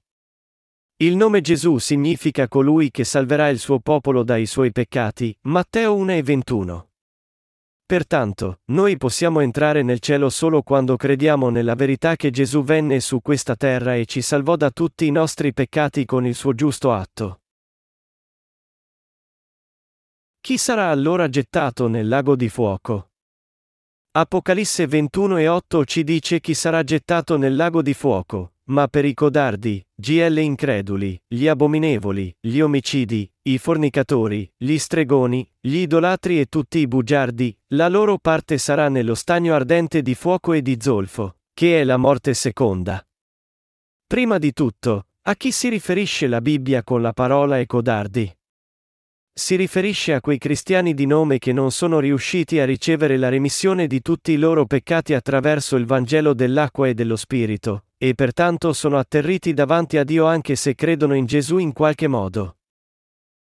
Il 0.97 1.15
nome 1.15 1.43
Gesù 1.43 1.79
significa 1.79 2.49
colui 2.49 2.91
che 2.91 3.05
salverà 3.05 3.49
il 3.51 3.61
suo 3.61 3.79
popolo 3.79 4.25
dai 4.25 4.47
suoi 4.47 4.73
peccati, 4.73 5.37
Matteo 5.43 5.95
1 5.95 6.13
e 6.13 6.23
21. 6.25 6.89
Pertanto, 7.87 8.61
noi 8.73 8.97
possiamo 8.97 9.39
entrare 9.39 9.83
nel 9.83 10.01
cielo 10.01 10.29
solo 10.29 10.63
quando 10.63 10.97
crediamo 10.97 11.51
nella 11.51 11.75
verità 11.75 12.17
che 12.17 12.31
Gesù 12.31 12.65
venne 12.65 12.99
su 12.99 13.21
questa 13.21 13.55
terra 13.55 13.95
e 13.95 14.07
ci 14.07 14.23
salvò 14.23 14.57
da 14.57 14.71
tutti 14.73 15.07
i 15.07 15.11
nostri 15.13 15.53
peccati 15.53 16.05
con 16.05 16.27
il 16.27 16.35
suo 16.35 16.53
giusto 16.53 16.93
atto. 16.93 17.42
Chi 20.45 20.59
sarà 20.59 20.91
allora 20.91 21.29
gettato 21.29 21.87
nel 21.87 22.09
lago 22.09 22.35
di 22.35 22.49
fuoco? 22.49 23.11
Apocalisse 24.11 24.89
21 24.89 25.37
e 25.37 25.47
8 25.47 25.85
ci 25.85 26.03
dice 26.03 26.41
chi 26.41 26.53
sarà 26.53 26.83
gettato 26.83 27.37
nel 27.37 27.55
lago 27.55 27.81
di 27.81 27.95
fuoco, 27.95 28.55
ma 28.71 28.89
per 28.89 29.05
i 29.05 29.15
codardi, 29.15 29.81
GL 29.95 30.39
increduli, 30.39 31.17
gli 31.29 31.47
abominevoli, 31.47 32.35
gli 32.41 32.59
omicidi, 32.59 33.33
i 33.43 33.57
fornicatori, 33.59 34.53
gli 34.57 34.79
stregoni, 34.79 35.49
gli 35.61 35.77
idolatri 35.77 36.41
e 36.41 36.47
tutti 36.47 36.81
i 36.81 36.89
bugiardi, 36.89 37.57
la 37.75 37.87
loro 37.87 38.19
parte 38.19 38.59
sarà 38.59 38.89
nello 38.89 39.15
stagno 39.15 39.55
ardente 39.55 40.03
di 40.03 40.17
fuoco 40.17 40.55
e 40.55 40.61
di 40.61 40.77
zolfo, 40.81 41.37
che 41.55 41.81
è 41.81 41.85
la 41.85 41.99
morte 41.99 42.35
seconda. 42.35 43.01
Prima 44.09 44.39
di 44.39 44.53
tutto, 44.53 45.07
a 45.23 45.37
chi 45.37 45.53
si 45.53 45.69
riferisce 45.69 46.27
la 46.27 46.41
Bibbia 46.41 46.83
con 46.83 47.01
la 47.01 47.13
parola 47.13 47.61
e 47.61 47.67
codardi? 47.67 48.37
Si 49.35 49.57
riferisce 49.57 50.13
a 50.13 50.21
quei 50.21 50.37
cristiani 50.37 50.93
di 50.93 51.07
nome 51.07 51.39
che 51.39 51.55
non 51.55 51.71
sono 51.71 52.01
riusciti 52.01 52.61
a 52.61 52.67
ricevere 52.67 53.17
la 53.17 53.31
remissione 53.31 53.87
di 53.87 54.03
tutti 54.03 54.33
i 54.33 54.37
loro 54.37 54.67
peccati 54.67 55.15
attraverso 55.15 55.77
il 55.77 55.87
Vangelo 55.87 56.35
dell'acqua 56.35 56.87
e 56.87 56.93
dello 56.93 57.17
Spirito, 57.17 57.87
e 57.97 58.15
pertanto 58.15 58.75
sono 58.75 58.99
atterriti 58.99 59.55
davanti 59.55 59.97
a 59.97 60.05
Dio 60.05 60.27
anche 60.27 60.55
se 60.55 60.75
credono 60.75 61.15
in 61.15 61.25
Gesù 61.25 61.57
in 61.57 61.73
qualche 61.73 62.09
modo. 62.09 62.59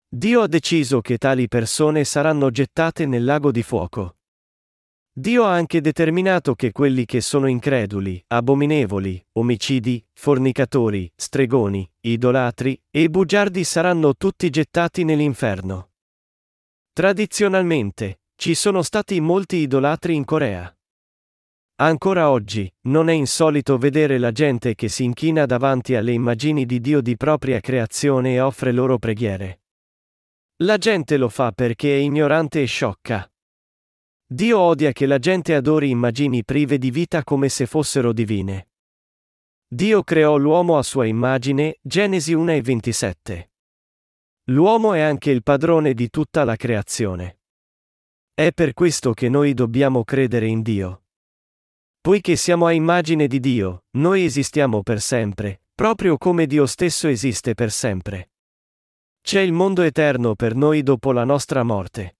Dio 0.09 0.41
ha 0.41 0.47
deciso 0.47 0.99
che 0.99 1.17
tali 1.17 1.47
persone 1.47 2.03
saranno 2.03 2.51
gettate 2.51 3.05
nel 3.05 3.23
lago 3.23 3.49
di 3.51 3.63
fuoco. 3.63 4.16
Dio 5.19 5.45
ha 5.45 5.51
anche 5.51 5.81
determinato 5.81 6.53
che 6.53 6.71
quelli 6.71 7.05
che 7.05 7.21
sono 7.21 7.47
increduli, 7.47 8.23
abominevoli, 8.27 9.19
omicidi, 9.31 10.05
fornicatori, 10.13 11.11
stregoni, 11.15 11.89
idolatri 12.01 12.79
e 12.91 13.09
bugiardi 13.09 13.63
saranno 13.63 14.15
tutti 14.15 14.47
gettati 14.51 15.03
nell'inferno. 15.03 15.89
Tradizionalmente, 16.93 18.19
ci 18.35 18.53
sono 18.53 18.83
stati 18.83 19.19
molti 19.19 19.55
idolatri 19.55 20.13
in 20.13 20.23
Corea. 20.23 20.71
Ancora 21.77 22.29
oggi, 22.29 22.71
non 22.81 23.09
è 23.09 23.13
insolito 23.13 23.79
vedere 23.79 24.19
la 24.19 24.31
gente 24.31 24.75
che 24.75 24.87
si 24.87 25.03
inchina 25.03 25.47
davanti 25.47 25.95
alle 25.95 26.11
immagini 26.11 26.67
di 26.67 26.79
Dio 26.79 27.01
di 27.01 27.17
propria 27.17 27.59
creazione 27.59 28.35
e 28.35 28.39
offre 28.39 28.71
loro 28.71 28.99
preghiere. 28.99 29.61
La 30.57 30.77
gente 30.77 31.17
lo 31.17 31.29
fa 31.29 31.51
perché 31.53 31.95
è 31.95 31.99
ignorante 31.99 32.61
e 32.61 32.65
sciocca. 32.65 33.27
Dio 34.29 34.59
odia 34.59 34.91
che 34.91 35.05
la 35.05 35.19
gente 35.19 35.55
adori 35.55 35.89
immagini 35.89 36.43
prive 36.43 36.77
di 36.77 36.91
vita 36.91 37.23
come 37.23 37.47
se 37.47 37.65
fossero 37.65 38.11
divine. 38.11 38.67
Dio 39.65 40.03
creò 40.03 40.35
l'uomo 40.35 40.77
a 40.77 40.83
sua 40.83 41.05
immagine, 41.05 41.79
Genesi 41.81 42.33
1 42.33 42.51
e 42.51 42.61
27. 42.61 43.51
L'uomo 44.49 44.91
è 44.91 44.99
anche 44.99 45.31
il 45.31 45.43
padrone 45.43 45.93
di 45.93 46.09
tutta 46.09 46.43
la 46.43 46.57
creazione. 46.57 47.39
È 48.33 48.51
per 48.51 48.73
questo 48.73 49.13
che 49.13 49.29
noi 49.29 49.53
dobbiamo 49.53 50.03
credere 50.03 50.45
in 50.45 50.61
Dio. 50.61 51.03
Poiché 52.01 52.35
siamo 52.35 52.65
a 52.65 52.73
immagine 52.73 53.27
di 53.27 53.39
Dio, 53.39 53.85
noi 53.91 54.25
esistiamo 54.25 54.83
per 54.83 54.99
sempre, 54.99 55.61
proprio 55.73 56.17
come 56.17 56.47
Dio 56.47 56.65
stesso 56.65 57.07
esiste 57.07 57.53
per 57.53 57.71
sempre. 57.71 58.31
C'è 59.21 59.39
il 59.39 59.53
mondo 59.53 59.83
eterno 59.83 60.35
per 60.35 60.53
noi 60.53 60.83
dopo 60.83 61.13
la 61.13 61.23
nostra 61.23 61.63
morte. 61.63 62.16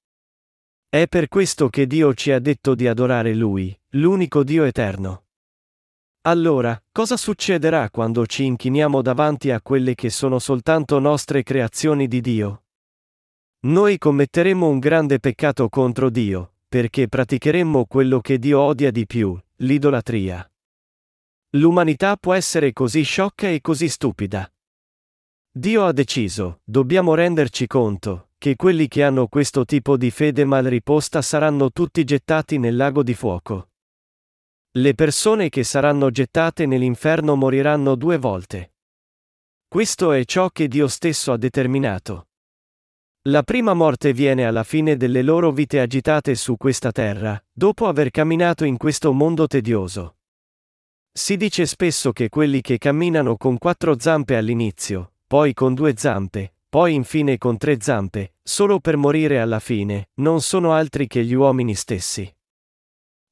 È 0.90 1.06
per 1.10 1.28
questo 1.28 1.68
che 1.68 1.86
Dio 1.86 2.14
ci 2.14 2.32
ha 2.32 2.40
detto 2.40 2.74
di 2.74 2.88
adorare 2.88 3.34
Lui, 3.34 3.78
l'unico 3.90 4.46
Dio 4.46 4.64
eterno. 4.64 5.26
Allora, 6.22 6.82
cosa 6.94 7.18
succederà 7.18 7.90
quando 7.90 8.26
ci 8.26 8.46
inchiniamo 8.46 9.02
davanti 9.02 9.52
a 9.52 9.62
quelle 9.62 9.96
che 9.96 10.10
sono 10.10 10.40
soltanto 10.40 10.98
nostre 11.00 11.44
creazioni 11.44 12.08
di 12.08 12.22
Dio? 12.22 12.64
Noi 13.66 13.98
commetteremo 13.98 14.66
un 14.66 14.80
grande 14.80 15.20
peccato 15.20 15.68
contro 15.68 16.10
Dio, 16.10 16.54
perché 16.70 17.10
praticheremmo 17.10 17.86
quello 17.86 18.22
che 18.22 18.40
Dio 18.40 18.62
odia 18.62 18.90
di 18.90 19.06
più, 19.06 19.38
l'idolatria. 19.58 20.50
L'umanità 21.58 22.16
può 22.16 22.34
essere 22.34 22.72
così 22.72 23.02
sciocca 23.02 23.50
e 23.50 23.60
così 23.60 23.90
stupida. 23.90 24.50
Dio 25.52 25.84
ha 25.84 25.92
deciso, 25.92 26.62
dobbiamo 26.64 27.14
renderci 27.14 27.68
conto, 27.68 28.27
che 28.40 28.56
quelli 28.56 28.88
che 28.88 29.04
hanno 29.04 29.28
questo 29.28 29.66
tipo 29.66 29.98
di 29.98 30.12
fede 30.12 30.46
mal 30.46 30.66
riposta 30.66 31.22
saranno 31.22 31.72
tutti 31.72 32.04
gettati 32.04 32.60
nel 32.60 32.76
lago 32.76 33.02
di 33.02 33.16
fuoco. 33.16 33.70
Le 34.72 34.94
persone 34.94 35.50
che 35.50 35.64
saranno 35.64 36.12
gettate 36.12 36.68
nell'inferno 36.68 37.36
moriranno 37.36 37.96
due 37.96 38.18
volte. 38.18 38.74
Questo 39.68 40.12
è 40.12 40.24
ciò 40.24 40.50
che 40.50 40.68
Dio 40.68 40.88
stesso 40.88 41.32
ha 41.32 41.38
determinato. 41.38 42.28
La 43.24 43.44
prima 43.44 43.74
morte 43.74 44.14
viene 44.14 44.46
alla 44.46 44.64
fine 44.64 44.96
delle 44.96 45.22
loro 45.24 45.52
vite 45.52 45.80
agitate 45.80 46.36
su 46.36 46.56
questa 46.58 46.92
terra, 46.92 47.44
dopo 47.52 47.88
aver 47.88 48.12
camminato 48.12 48.64
in 48.66 48.78
questo 48.78 49.12
mondo 49.12 49.48
tedioso. 49.48 50.18
Si 51.12 51.36
dice 51.36 51.66
spesso 51.66 52.12
che 52.14 52.30
quelli 52.30 52.62
che 52.62 52.78
camminano 52.78 53.36
con 53.36 53.58
quattro 53.58 54.00
zampe 54.00 54.38
all'inizio, 54.38 55.14
poi 55.26 55.54
con 55.54 55.74
due 55.74 55.96
zampe, 55.98 56.57
poi 56.70 56.94
infine 56.94 57.38
con 57.38 57.58
tre 57.58 57.78
zampe, 57.80 58.34
solo 58.44 58.80
per 58.80 58.98
morire 58.98 59.40
alla 59.40 59.60
fine, 59.60 60.10
non 60.16 60.42
sono 60.42 60.74
altri 60.74 61.08
che 61.08 61.24
gli 61.24 61.34
uomini 61.34 61.76
stessi. 61.76 62.30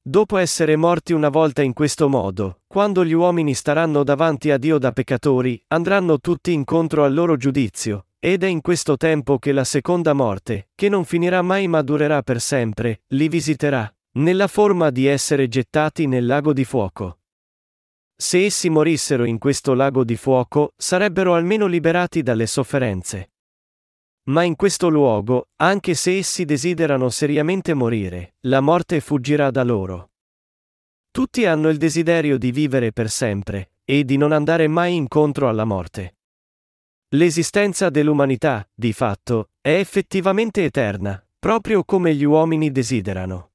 Dopo 0.02 0.38
essere 0.38 0.76
morti 0.76 1.14
una 1.14 1.30
volta 1.30 1.62
in 1.62 1.74
questo 1.74 2.08
modo, 2.08 2.62
quando 2.68 3.04
gli 3.04 3.14
uomini 3.14 3.54
staranno 3.54 4.04
davanti 4.04 4.52
a 4.52 4.58
Dio 4.58 4.78
da 4.78 4.92
peccatori, 4.92 5.62
andranno 5.70 6.20
tutti 6.20 6.54
incontro 6.54 7.04
al 7.04 7.14
loro 7.14 7.38
giudizio, 7.38 8.06
ed 8.20 8.44
è 8.44 8.48
in 8.48 8.62
questo 8.62 8.98
tempo 8.98 9.40
che 9.40 9.52
la 9.52 9.64
seconda 9.64 10.14
morte, 10.14 10.70
che 10.76 10.90
non 10.90 11.06
finirà 11.06 11.42
mai 11.42 11.68
ma 11.68 11.82
durerà 11.82 12.22
per 12.22 12.40
sempre, 12.40 13.02
li 13.08 13.28
visiterà, 13.28 13.92
nella 14.14 14.48
forma 14.48 14.92
di 14.92 15.08
essere 15.08 15.48
gettati 15.48 16.08
nel 16.08 16.26
lago 16.26 16.54
di 16.54 16.64
fuoco. 16.64 17.20
Se 18.18 18.46
essi 18.46 18.70
morissero 18.70 19.26
in 19.26 19.38
questo 19.38 19.74
lago 19.74 20.06
di 20.06 20.16
fuoco, 20.16 20.74
sarebbero 20.78 21.36
almeno 21.36 21.66
liberati 21.66 22.24
dalle 22.24 22.48
sofferenze. 22.48 23.32
Ma 24.28 24.44
in 24.44 24.56
questo 24.56 24.88
luogo, 24.88 25.50
anche 25.58 25.94
se 25.94 26.18
essi 26.18 26.46
desiderano 26.46 27.10
seriamente 27.10 27.74
morire, 27.74 28.36
la 28.42 28.62
morte 28.62 29.02
fuggirà 29.02 29.52
da 29.52 29.64
loro. 29.64 30.12
Tutti 31.12 31.46
hanno 31.46 31.70
il 31.70 31.78
desiderio 31.78 32.38
di 32.38 32.52
vivere 32.52 32.92
per 32.92 33.10
sempre, 33.10 33.72
e 33.84 34.04
di 34.04 34.18
non 34.18 34.32
andare 34.32 34.68
mai 34.68 34.96
incontro 34.96 35.48
alla 35.48 35.66
morte. 35.66 36.18
L'esistenza 37.10 37.90
dell'umanità, 37.90 38.68
di 38.74 38.94
fatto, 38.94 39.52
è 39.62 39.74
effettivamente 39.76 40.64
eterna, 40.64 41.24
proprio 41.38 41.84
come 41.84 42.16
gli 42.16 42.24
uomini 42.24 42.72
desiderano. 42.72 43.52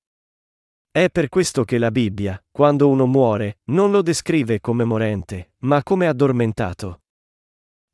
È 0.92 1.08
per 1.08 1.28
questo 1.28 1.62
che 1.62 1.78
la 1.78 1.92
Bibbia, 1.92 2.42
quando 2.50 2.88
uno 2.88 3.06
muore, 3.06 3.60
non 3.66 3.92
lo 3.92 4.02
descrive 4.02 4.58
come 4.58 4.82
morente, 4.82 5.52
ma 5.58 5.84
come 5.84 6.08
addormentato. 6.08 7.02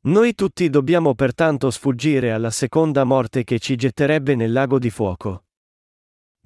Noi 0.07 0.33
tutti 0.33 0.67
dobbiamo 0.67 1.13
pertanto 1.13 1.69
sfuggire 1.69 2.31
alla 2.31 2.49
seconda 2.49 3.03
morte 3.03 3.43
che 3.43 3.59
ci 3.59 3.75
getterebbe 3.75 4.33
nel 4.33 4.51
lago 4.51 4.79
di 4.79 4.89
fuoco. 4.89 5.43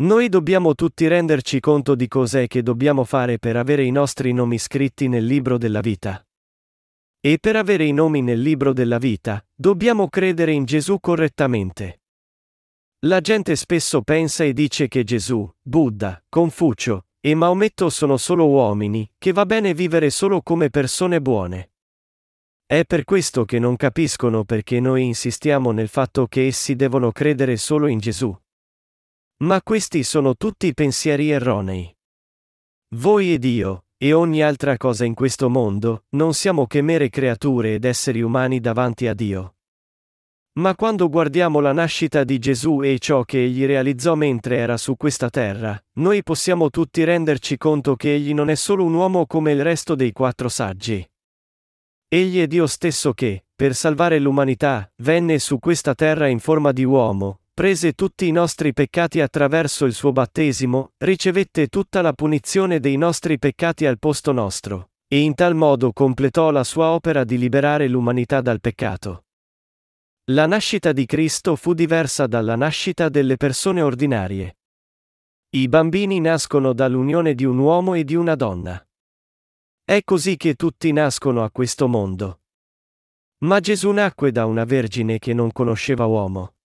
Noi 0.02 0.28
dobbiamo 0.28 0.76
tutti 0.76 1.08
renderci 1.08 1.62
conto 1.62 1.96
di 1.96 2.10
cos'è 2.10 2.48
che 2.48 2.62
dobbiamo 2.64 3.06
fare 3.06 3.40
per 3.40 3.56
avere 3.56 3.86
i 3.86 3.92
nostri 3.92 4.34
nomi 4.34 4.58
scritti 4.58 5.08
nel 5.08 5.24
libro 5.24 5.58
della 5.58 5.80
vita. 5.80 6.22
E 7.22 7.38
per 7.40 7.56
avere 7.56 7.86
i 7.86 7.94
nomi 7.94 8.22
nel 8.22 8.42
libro 8.42 8.74
della 8.74 8.98
vita, 8.98 9.42
dobbiamo 9.56 10.10
credere 10.10 10.52
in 10.52 10.66
Gesù 10.66 11.00
correttamente. 11.00 12.01
La 13.06 13.20
gente 13.20 13.56
spesso 13.56 14.04
pensa 14.04 14.44
e 14.44 14.54
dice 14.54 14.88
che 14.88 15.04
Gesù, 15.04 15.50
Buddha, 15.60 16.24
Confucio 16.30 17.08
e 17.20 17.34
Maometto 17.34 17.90
sono 17.90 18.16
solo 18.16 18.48
uomini, 18.48 19.12
che 19.18 19.32
va 19.32 19.48
bene 19.48 19.74
vivere 19.74 20.12
solo 20.12 20.44
come 20.44 20.70
persone 20.70 21.20
buone. 21.20 21.72
È 22.64 22.86
per 22.86 23.04
questo 23.04 23.44
che 23.44 23.58
non 23.58 23.76
capiscono 23.76 24.44
perché 24.44 24.80
noi 24.80 25.04
insistiamo 25.04 25.72
nel 25.72 25.88
fatto 25.88 26.28
che 26.28 26.46
essi 26.46 26.76
devono 26.76 27.12
credere 27.12 27.58
solo 27.58 27.88
in 27.88 27.98
Gesù. 27.98 28.40
Ma 29.38 29.64
questi 29.64 30.04
sono 30.04 30.36
tutti 30.36 30.72
pensieri 30.76 31.32
erronei. 31.32 31.92
Voi 32.98 33.34
ed 33.34 33.44
io, 33.46 33.86
e 33.98 34.14
ogni 34.14 34.44
altra 34.44 34.78
cosa 34.78 35.06
in 35.06 35.16
questo 35.16 35.50
mondo, 35.50 36.06
non 36.10 36.36
siamo 36.36 36.68
che 36.68 36.84
mere 36.84 37.10
creature 37.10 37.74
ed 37.74 37.84
esseri 37.84 38.22
umani 38.22 38.60
davanti 38.60 39.08
a 39.08 39.16
Dio. 39.16 39.56
Ma 40.54 40.76
quando 40.76 41.08
guardiamo 41.08 41.62
la 41.62 41.72
nascita 41.72 42.26
di 42.26 42.38
Gesù 42.38 42.82
e 42.82 43.00
ciò 43.00 43.24
che 43.24 43.42
egli 43.42 43.66
realizzò 43.66 44.16
mentre 44.16 44.58
era 44.58 44.76
su 44.76 44.98
questa 44.98 45.30
terra, 45.30 45.82
noi 45.94 46.24
possiamo 46.24 46.70
tutti 46.70 47.06
renderci 47.06 47.56
conto 47.56 47.96
che 47.96 48.14
egli 48.16 48.34
non 48.34 48.50
è 48.50 48.56
solo 48.56 48.84
un 48.84 48.94
uomo 48.94 49.26
come 49.28 49.54
il 49.54 49.64
resto 49.64 49.96
dei 49.96 50.12
quattro 50.12 50.50
saggi. 50.50 51.10
Egli 52.06 52.42
è 52.42 52.48
Dio 52.48 52.68
stesso 52.68 53.14
che, 53.14 53.46
per 53.56 53.74
salvare 53.74 54.20
l'umanità, 54.20 54.92
venne 54.98 55.40
su 55.40 55.58
questa 55.58 55.96
terra 55.96 56.28
in 56.28 56.40
forma 56.40 56.74
di 56.74 56.84
uomo, 56.84 57.40
prese 57.54 57.94
tutti 57.94 58.28
i 58.28 58.32
nostri 58.32 58.74
peccati 58.74 59.22
attraverso 59.22 59.86
il 59.86 59.94
suo 59.94 60.12
battesimo, 60.12 60.92
ricevette 60.98 61.68
tutta 61.68 62.02
la 62.02 62.12
punizione 62.12 62.82
dei 62.82 62.98
nostri 62.98 63.40
peccati 63.40 63.86
al 63.86 64.00
posto 64.00 64.34
nostro, 64.34 64.90
e 65.08 65.20
in 65.20 65.34
tal 65.34 65.56
modo 65.56 65.94
completò 65.94 66.52
la 66.52 66.66
sua 66.66 66.90
opera 66.90 67.24
di 67.24 67.38
liberare 67.38 67.88
l'umanità 67.88 68.42
dal 68.42 68.60
peccato. 68.60 69.24
La 70.32 70.46
nascita 70.46 70.94
di 70.94 71.06
Cristo 71.06 71.58
fu 71.58 71.74
diversa 71.74 72.26
dalla 72.26 72.56
nascita 72.56 73.10
delle 73.10 73.36
persone 73.36 73.82
ordinarie. 73.82 74.60
I 75.50 75.68
bambini 75.68 76.22
nascono 76.22 76.72
dall'unione 76.72 77.36
di 77.36 77.44
un 77.44 77.58
uomo 77.58 77.96
e 77.96 78.06
di 78.06 78.16
una 78.16 78.36
donna. 78.36 78.82
È 79.84 80.02
così 80.06 80.38
che 80.38 80.54
tutti 80.54 80.90
nascono 80.94 81.44
a 81.44 81.52
questo 81.52 81.90
mondo. 81.90 82.44
Ma 83.40 83.60
Gesù 83.60 83.92
nacque 83.92 84.32
da 84.32 84.46
una 84.46 84.64
vergine 84.64 85.20
che 85.20 85.34
non 85.34 85.52
conosceva 85.52 86.06
uomo. 86.06 86.56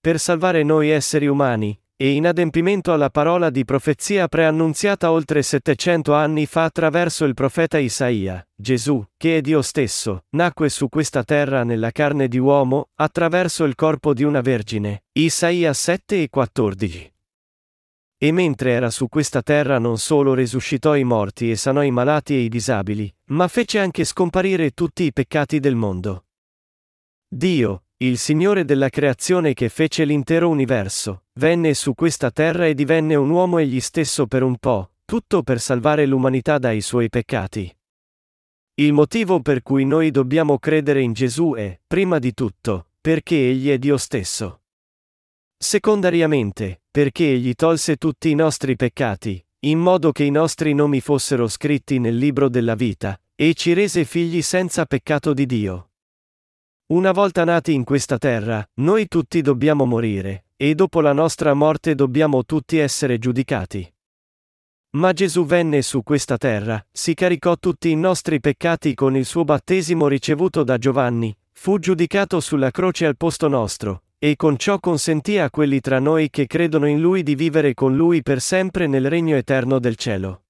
Per 0.00 0.18
salvare 0.18 0.62
noi 0.62 0.88
esseri 0.88 1.26
umani, 1.26 1.78
e 2.02 2.12
in 2.12 2.26
adempimento 2.26 2.94
alla 2.94 3.10
parola 3.10 3.50
di 3.50 3.66
profezia 3.66 4.26
preannunziata 4.26 5.12
oltre 5.12 5.42
700 5.42 6.14
anni 6.14 6.46
fa 6.46 6.64
attraverso 6.64 7.26
il 7.26 7.34
profeta 7.34 7.76
Isaia, 7.76 8.42
Gesù, 8.54 9.04
che 9.18 9.36
è 9.36 9.40
Dio 9.42 9.60
stesso, 9.60 10.24
nacque 10.30 10.70
su 10.70 10.88
questa 10.88 11.24
terra 11.24 11.62
nella 11.62 11.90
carne 11.90 12.26
di 12.26 12.38
uomo, 12.38 12.88
attraverso 12.94 13.64
il 13.64 13.74
corpo 13.74 14.14
di 14.14 14.22
una 14.22 14.40
vergine. 14.40 15.02
Isaia 15.12 15.74
7 15.74 16.22
e 16.22 16.30
14. 16.30 17.12
E 18.16 18.32
mentre 18.32 18.70
era 18.70 18.88
su 18.88 19.06
questa 19.10 19.42
terra 19.42 19.78
non 19.78 19.98
solo 19.98 20.32
resuscitò 20.32 20.96
i 20.96 21.04
morti 21.04 21.50
e 21.50 21.56
sanò 21.56 21.82
i 21.82 21.90
malati 21.90 22.32
e 22.32 22.38
i 22.38 22.48
disabili, 22.48 23.14
ma 23.26 23.46
fece 23.46 23.78
anche 23.78 24.04
scomparire 24.04 24.70
tutti 24.70 25.02
i 25.02 25.12
peccati 25.12 25.60
del 25.60 25.74
mondo. 25.74 26.24
Dio, 27.28 27.82
il 28.02 28.16
Signore 28.16 28.64
della 28.64 28.88
creazione 28.88 29.52
che 29.52 29.68
fece 29.68 30.06
l'intero 30.06 30.48
universo, 30.48 31.24
venne 31.34 31.74
su 31.74 31.92
questa 31.92 32.30
terra 32.30 32.66
e 32.66 32.72
divenne 32.72 33.14
un 33.14 33.28
uomo 33.28 33.58
egli 33.58 33.80
stesso 33.80 34.26
per 34.26 34.42
un 34.42 34.56
po', 34.56 34.92
tutto 35.04 35.42
per 35.42 35.60
salvare 35.60 36.06
l'umanità 36.06 36.56
dai 36.56 36.80
suoi 36.80 37.10
peccati. 37.10 37.70
Il 38.76 38.94
motivo 38.94 39.42
per 39.42 39.62
cui 39.62 39.84
noi 39.84 40.10
dobbiamo 40.10 40.58
credere 40.58 41.02
in 41.02 41.12
Gesù 41.12 41.52
è, 41.52 41.78
prima 41.86 42.18
di 42.18 42.32
tutto, 42.32 42.86
perché 42.98 43.36
Egli 43.36 43.68
è 43.68 43.76
Dio 43.76 43.98
stesso. 43.98 44.62
Secondariamente, 45.58 46.80
perché 46.90 47.32
Egli 47.32 47.52
tolse 47.52 47.96
tutti 47.96 48.30
i 48.30 48.34
nostri 48.34 48.76
peccati, 48.76 49.44
in 49.66 49.78
modo 49.78 50.10
che 50.10 50.24
i 50.24 50.30
nostri 50.30 50.72
nomi 50.72 51.02
fossero 51.02 51.46
scritti 51.48 51.98
nel 51.98 52.16
libro 52.16 52.48
della 52.48 52.74
vita, 52.74 53.20
e 53.34 53.52
ci 53.52 53.74
rese 53.74 54.06
figli 54.06 54.40
senza 54.40 54.86
peccato 54.86 55.34
di 55.34 55.44
Dio. 55.44 55.89
Una 56.90 57.12
volta 57.12 57.44
nati 57.44 57.72
in 57.72 57.84
questa 57.84 58.18
terra, 58.18 58.68
noi 58.80 59.06
tutti 59.06 59.42
dobbiamo 59.42 59.84
morire, 59.84 60.46
e 60.56 60.74
dopo 60.74 61.00
la 61.00 61.12
nostra 61.12 61.54
morte 61.54 61.94
dobbiamo 61.94 62.44
tutti 62.44 62.78
essere 62.78 63.16
giudicati. 63.20 63.88
Ma 64.96 65.12
Gesù 65.12 65.46
venne 65.46 65.82
su 65.82 66.02
questa 66.02 66.36
terra, 66.36 66.84
si 66.90 67.14
caricò 67.14 67.56
tutti 67.58 67.90
i 67.90 67.94
nostri 67.94 68.40
peccati 68.40 68.94
con 68.94 69.14
il 69.14 69.24
suo 69.24 69.44
battesimo 69.44 70.08
ricevuto 70.08 70.64
da 70.64 70.78
Giovanni, 70.78 71.32
fu 71.52 71.78
giudicato 71.78 72.40
sulla 72.40 72.72
croce 72.72 73.06
al 73.06 73.16
posto 73.16 73.46
nostro, 73.46 74.02
e 74.18 74.34
con 74.34 74.56
ciò 74.56 74.80
consentì 74.80 75.38
a 75.38 75.48
quelli 75.48 75.78
tra 75.78 76.00
noi 76.00 76.28
che 76.28 76.48
credono 76.48 76.88
in 76.88 77.00
Lui 77.00 77.22
di 77.22 77.36
vivere 77.36 77.72
con 77.72 77.94
Lui 77.94 78.20
per 78.20 78.40
sempre 78.40 78.88
nel 78.88 79.08
regno 79.08 79.36
eterno 79.36 79.78
del 79.78 79.94
cielo. 79.94 80.42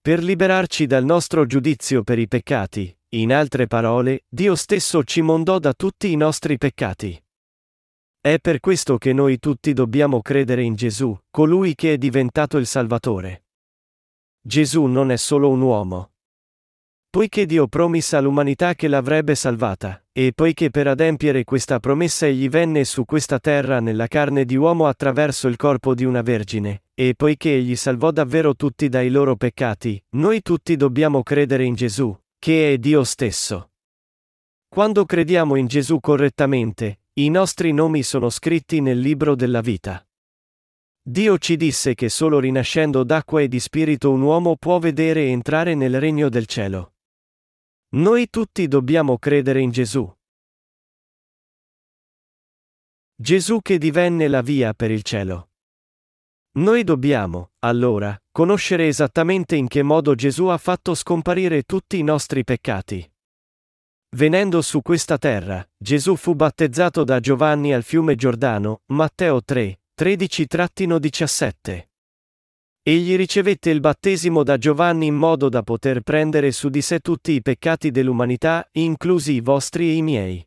Per 0.00 0.22
liberarci 0.22 0.86
dal 0.86 1.04
nostro 1.04 1.44
giudizio 1.44 2.02
per 2.02 2.18
i 2.18 2.26
peccati, 2.26 2.96
in 3.14 3.32
altre 3.32 3.66
parole, 3.66 4.24
Dio 4.26 4.54
stesso 4.54 5.04
ci 5.04 5.20
mondò 5.20 5.58
da 5.58 5.74
tutti 5.74 6.10
i 6.10 6.16
nostri 6.16 6.56
peccati. 6.56 7.22
È 8.18 8.38
per 8.38 8.58
questo 8.58 8.96
che 8.96 9.12
noi 9.12 9.38
tutti 9.38 9.74
dobbiamo 9.74 10.22
credere 10.22 10.62
in 10.62 10.74
Gesù, 10.74 11.14
colui 11.28 11.74
che 11.74 11.92
è 11.92 11.98
diventato 11.98 12.56
il 12.56 12.66
Salvatore. 12.66 13.44
Gesù 14.40 14.84
non 14.84 15.10
è 15.10 15.16
solo 15.16 15.50
un 15.50 15.60
uomo. 15.60 16.12
Poiché 17.10 17.44
Dio 17.44 17.68
promisse 17.68 18.16
all'umanità 18.16 18.74
che 18.74 18.88
l'avrebbe 18.88 19.34
salvata, 19.34 20.02
e 20.10 20.32
poiché 20.34 20.70
per 20.70 20.86
adempiere 20.86 21.44
questa 21.44 21.80
promessa 21.80 22.26
egli 22.26 22.48
venne 22.48 22.84
su 22.84 23.04
questa 23.04 23.38
terra 23.38 23.80
nella 23.80 24.06
carne 24.06 24.46
di 24.46 24.56
uomo 24.56 24.86
attraverso 24.86 25.48
il 25.48 25.56
corpo 25.56 25.94
di 25.94 26.04
una 26.04 26.22
vergine, 26.22 26.84
e 26.94 27.12
poiché 27.14 27.56
egli 27.56 27.76
salvò 27.76 28.10
davvero 28.10 28.54
tutti 28.56 28.88
dai 28.88 29.10
loro 29.10 29.36
peccati, 29.36 30.02
noi 30.12 30.40
tutti 30.40 30.76
dobbiamo 30.76 31.22
credere 31.22 31.64
in 31.64 31.74
Gesù, 31.74 32.18
che 32.42 32.72
è 32.72 32.78
Dio 32.78 33.04
stesso. 33.04 33.70
Quando 34.66 35.04
crediamo 35.04 35.54
in 35.54 35.68
Gesù 35.68 36.00
correttamente, 36.00 37.02
i 37.12 37.28
nostri 37.28 37.70
nomi 37.70 38.02
sono 38.02 38.30
scritti 38.30 38.80
nel 38.80 38.98
libro 38.98 39.36
della 39.36 39.60
vita. 39.60 40.04
Dio 41.00 41.38
ci 41.38 41.56
disse 41.56 41.94
che 41.94 42.08
solo 42.08 42.40
rinascendo 42.40 43.04
d'acqua 43.04 43.42
e 43.42 43.46
di 43.46 43.60
spirito 43.60 44.10
un 44.10 44.22
uomo 44.22 44.56
può 44.56 44.80
vedere 44.80 45.26
e 45.26 45.28
entrare 45.28 45.76
nel 45.76 46.00
regno 46.00 46.28
del 46.28 46.46
cielo. 46.46 46.94
Noi 47.90 48.28
tutti 48.28 48.66
dobbiamo 48.66 49.18
credere 49.18 49.60
in 49.60 49.70
Gesù. 49.70 50.12
Gesù 53.14 53.60
che 53.62 53.78
divenne 53.78 54.26
la 54.26 54.42
via 54.42 54.74
per 54.74 54.90
il 54.90 55.04
cielo. 55.04 55.51
Noi 56.54 56.84
dobbiamo, 56.84 57.52
allora, 57.60 58.14
conoscere 58.30 58.86
esattamente 58.86 59.56
in 59.56 59.68
che 59.68 59.82
modo 59.82 60.14
Gesù 60.14 60.46
ha 60.46 60.58
fatto 60.58 60.94
scomparire 60.94 61.62
tutti 61.62 61.98
i 61.98 62.02
nostri 62.02 62.44
peccati. 62.44 63.10
Venendo 64.16 64.60
su 64.60 64.82
questa 64.82 65.16
terra, 65.16 65.66
Gesù 65.78 66.14
fu 66.16 66.34
battezzato 66.34 67.04
da 67.04 67.20
Giovanni 67.20 67.72
al 67.72 67.82
fiume 67.82 68.16
Giordano, 68.16 68.82
Matteo 68.88 69.42
3, 69.42 69.80
13-17. 69.98 71.86
Egli 72.82 73.16
ricevette 73.16 73.70
il 73.70 73.80
battesimo 73.80 74.42
da 74.42 74.58
Giovanni 74.58 75.06
in 75.06 75.14
modo 75.14 75.48
da 75.48 75.62
poter 75.62 76.02
prendere 76.02 76.52
su 76.52 76.68
di 76.68 76.82
sé 76.82 76.98
tutti 76.98 77.32
i 77.32 77.40
peccati 77.40 77.90
dell'umanità, 77.90 78.68
inclusi 78.72 79.32
i 79.32 79.40
vostri 79.40 79.88
e 79.88 79.94
i 79.94 80.02
miei. 80.02 80.46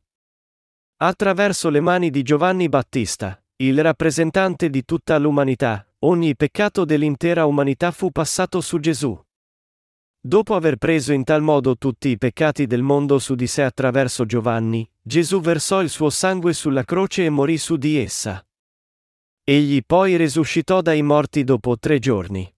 Attraverso 0.98 1.70
le 1.70 1.80
mani 1.80 2.12
di 2.12 2.22
Giovanni 2.22 2.70
Battista, 2.70 3.44
il 3.58 3.82
rappresentante 3.82 4.70
di 4.70 4.84
tutta 4.84 5.18
l'umanità, 5.18 5.88
ogni 6.00 6.36
peccato 6.36 6.84
dell'intera 6.84 7.46
umanità 7.46 7.92
fu 7.92 8.12
passato 8.12 8.60
su 8.60 8.80
Gesù. 8.80 9.18
Dopo 10.20 10.56
aver 10.56 10.76
preso 10.76 11.14
in 11.14 11.24
tal 11.24 11.42
modo 11.42 11.78
tutti 11.78 12.10
i 12.10 12.18
peccati 12.18 12.68
del 12.68 12.82
mondo 12.82 13.18
su 13.18 13.34
di 13.34 13.48
sé 13.48 13.62
attraverso 13.62 14.26
Giovanni, 14.26 14.90
Gesù 15.02 15.40
versò 15.40 15.82
il 15.82 15.90
suo 15.90 16.10
sangue 16.10 16.52
sulla 16.52 16.84
croce 16.84 17.24
e 17.24 17.30
morì 17.30 17.58
su 17.58 17.78
di 17.78 17.96
essa. 17.98 18.46
Egli 19.42 19.82
poi 19.86 20.18
risuscitò 20.18 20.82
dai 20.82 21.02
morti 21.02 21.46
dopo 21.46 21.78
tre 21.78 22.00
giorni. 22.00 22.54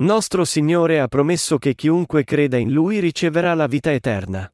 Nostro 0.00 0.44
Signore 0.44 1.00
ha 1.00 1.08
promesso 1.08 1.58
che 1.58 1.74
chiunque 1.74 2.22
creda 2.22 2.56
in 2.56 2.70
Lui 2.70 3.00
riceverà 3.00 3.54
la 3.54 3.66
vita 3.66 3.92
eterna. 3.92 4.48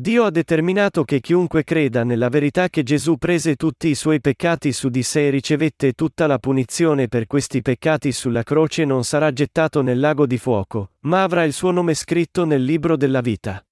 Dio 0.00 0.24
ha 0.24 0.30
determinato 0.30 1.04
che 1.04 1.20
chiunque 1.20 1.62
creda 1.62 2.04
nella 2.04 2.30
verità 2.30 2.70
che 2.70 2.82
Gesù 2.82 3.18
prese 3.18 3.54
tutti 3.54 3.88
i 3.88 3.94
suoi 3.94 4.18
peccati 4.18 4.72
su 4.72 4.88
di 4.88 5.02
sé 5.02 5.26
e 5.26 5.30
ricevette 5.30 5.92
tutta 5.92 6.26
la 6.26 6.38
punizione 6.38 7.06
per 7.06 7.26
questi 7.26 7.60
peccati 7.60 8.10
sulla 8.10 8.42
croce 8.42 8.86
non 8.86 9.04
sarà 9.04 9.30
gettato 9.30 9.82
nel 9.82 10.00
lago 10.00 10.24
di 10.24 10.38
fuoco, 10.38 10.92
ma 11.00 11.22
avrà 11.22 11.44
il 11.44 11.52
suo 11.52 11.70
nome 11.70 11.92
scritto 11.92 12.46
nel 12.46 12.64
libro 12.64 12.96
della 12.96 13.20
vita. 13.20 13.62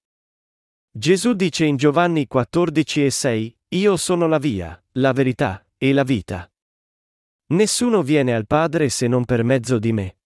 Gesù 0.91 1.33
dice 1.33 1.64
in 1.64 1.77
Giovanni 1.77 2.27
14 2.27 3.07
e 3.07 3.11
6, 3.11 3.59
Io 3.69 3.97
sono 3.97 4.27
la 4.27 4.38
via, 4.38 4.79
la 4.93 5.14
verità, 5.14 5.67
e 5.79 5.95
la 5.95 6.03
vita. 6.03 6.47
Nessuno 7.55 8.03
viene 8.03 8.35
al 8.35 8.47
Padre 8.47 8.91
se 8.91 9.07
non 9.07 9.25
per 9.25 9.45
mezzo 9.45 9.79
di 9.79 9.93
me. 9.95 10.17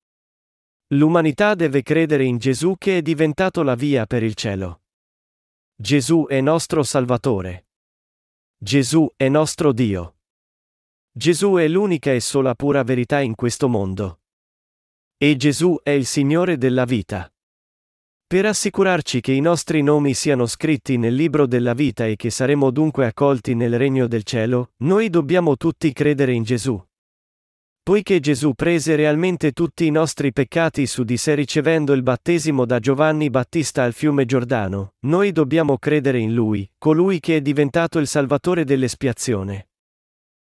L'umanità 0.95 1.55
deve 1.55 1.85
credere 1.85 2.25
in 2.25 2.39
Gesù 2.39 2.75
che 2.77 2.97
è 2.97 3.03
diventato 3.03 3.63
la 3.63 3.77
via 3.77 4.05
per 4.05 4.25
il 4.25 4.35
cielo. 4.35 4.82
Gesù 5.75 6.27
è 6.29 6.41
nostro 6.41 6.83
Salvatore. 6.83 7.67
Gesù 8.57 9.11
è 9.17 9.29
nostro 9.29 9.73
Dio. 9.73 10.19
Gesù 11.11 11.55
è 11.55 11.67
l'unica 11.67 12.13
e 12.13 12.21
sola 12.21 12.55
pura 12.55 12.85
verità 12.85 13.21
in 13.21 13.35
questo 13.35 13.69
mondo. 13.69 14.21
E 15.17 15.35
Gesù 15.35 15.81
è 15.83 15.91
il 15.91 16.07
Signore 16.07 16.57
della 16.57 16.85
vita. 16.85 17.33
Per 18.27 18.47
assicurarci 18.47 19.21
che 19.21 19.33
i 19.33 19.41
nostri 19.41 19.83
nomi 19.83 20.15
siano 20.15 20.47
scritti 20.47 20.97
nel 20.99 21.15
libro 21.15 21.47
della 21.47 21.75
vita 21.75 22.07
e 22.07 22.17
che 22.17 22.31
saremo 22.31 22.71
dunque 22.71 23.07
accolti 23.07 23.55
nel 23.55 23.77
regno 23.77 24.07
del 24.07 24.23
cielo, 24.23 24.73
noi 24.79 25.11
dobbiamo 25.11 25.57
tutti 25.57 25.93
credere 25.93 26.33
in 26.33 26.45
Gesù. 26.45 26.81
Poiché 27.85 28.21
Gesù 28.21 28.53
prese 28.55 28.95
realmente 28.95 29.51
tutti 29.51 29.87
i 29.87 29.91
nostri 29.91 30.33
peccati 30.33 30.87
su 30.87 31.03
di 31.03 31.17
sé 31.17 31.35
ricevendo 31.35 31.93
il 31.95 32.05
battesimo 32.05 32.65
da 32.65 32.79
Giovanni 32.79 33.29
Battista 33.29 33.83
al 33.83 33.93
fiume 33.93 34.25
Giordano, 34.25 34.95
noi 35.01 35.33
dobbiamo 35.33 35.77
credere 35.79 36.21
in 36.21 36.33
Lui, 36.33 36.71
colui 36.79 37.19
che 37.19 37.39
è 37.39 37.41
diventato 37.41 37.99
il 37.99 38.07
Salvatore 38.07 38.63
dell'espiazione. 38.63 39.71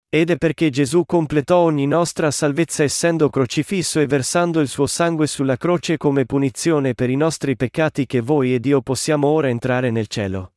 Ed 0.09 0.31
è 0.31 0.39
perché 0.39 0.71
Gesù 0.71 1.05
completò 1.05 1.59
ogni 1.59 1.87
nostra 1.87 2.31
salvezza 2.31 2.83
essendo 2.83 3.29
crocifisso 3.29 4.01
e 4.01 4.07
versando 4.07 4.61
il 4.61 4.69
suo 4.69 4.87
sangue 4.87 5.27
sulla 5.27 5.59
croce 5.59 5.99
come 5.99 6.25
punizione 6.25 6.95
per 6.95 7.11
i 7.11 7.17
nostri 7.17 7.57
peccati 7.57 8.07
che 8.07 8.23
voi 8.23 8.55
ed 8.55 8.65
io 8.65 8.81
possiamo 8.81 9.29
ora 9.29 9.51
entrare 9.51 9.91
nel 9.91 10.07
cielo. 10.07 10.55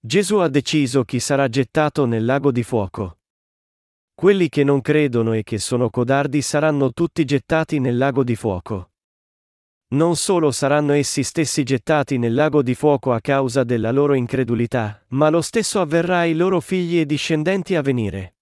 Gesù 0.00 0.36
ha 0.36 0.48
deciso 0.48 1.04
chi 1.04 1.20
sarà 1.20 1.50
gettato 1.50 2.06
nel 2.06 2.24
lago 2.24 2.50
di 2.50 2.62
fuoco. 2.62 3.15
Quelli 4.18 4.48
che 4.48 4.64
non 4.64 4.80
credono 4.80 5.34
e 5.34 5.42
che 5.42 5.58
sono 5.58 5.90
codardi 5.90 6.40
saranno 6.40 6.90
tutti 6.94 7.22
gettati 7.26 7.78
nel 7.80 7.98
lago 7.98 8.24
di 8.24 8.34
fuoco. 8.34 8.92
Non 9.88 10.16
solo 10.16 10.52
saranno 10.52 10.94
essi 10.94 11.22
stessi 11.22 11.62
gettati 11.64 12.16
nel 12.16 12.32
lago 12.32 12.62
di 12.62 12.74
fuoco 12.74 13.12
a 13.12 13.20
causa 13.20 13.62
della 13.62 13.90
loro 13.90 14.14
incredulità, 14.14 15.04
ma 15.08 15.28
lo 15.28 15.42
stesso 15.42 15.82
avverrà 15.82 16.20
ai 16.20 16.34
loro 16.34 16.60
figli 16.60 16.98
e 16.98 17.04
discendenti 17.04 17.74
a 17.74 17.82
venire. 17.82 18.36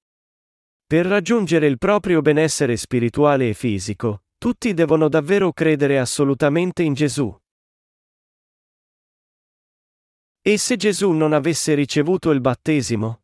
Per 0.87 1.07
raggiungere 1.07 1.67
il 1.67 1.79
proprio 1.79 2.23
benessere 2.23 2.77
spirituale 2.77 3.49
e 3.49 3.55
fisico, 3.55 4.27
tutti 4.39 4.75
devono 4.75 5.09
davvero 5.09 5.53
credere 5.53 5.99
assolutamente 5.99 6.85
in 6.85 6.95
Gesù. 6.95 7.37
E 10.41 10.57
se 10.57 10.77
Gesù 10.77 11.11
non 11.11 11.33
avesse 11.33 11.75
ricevuto 11.75 12.31
il 12.31 12.41
battesimo? 12.41 13.24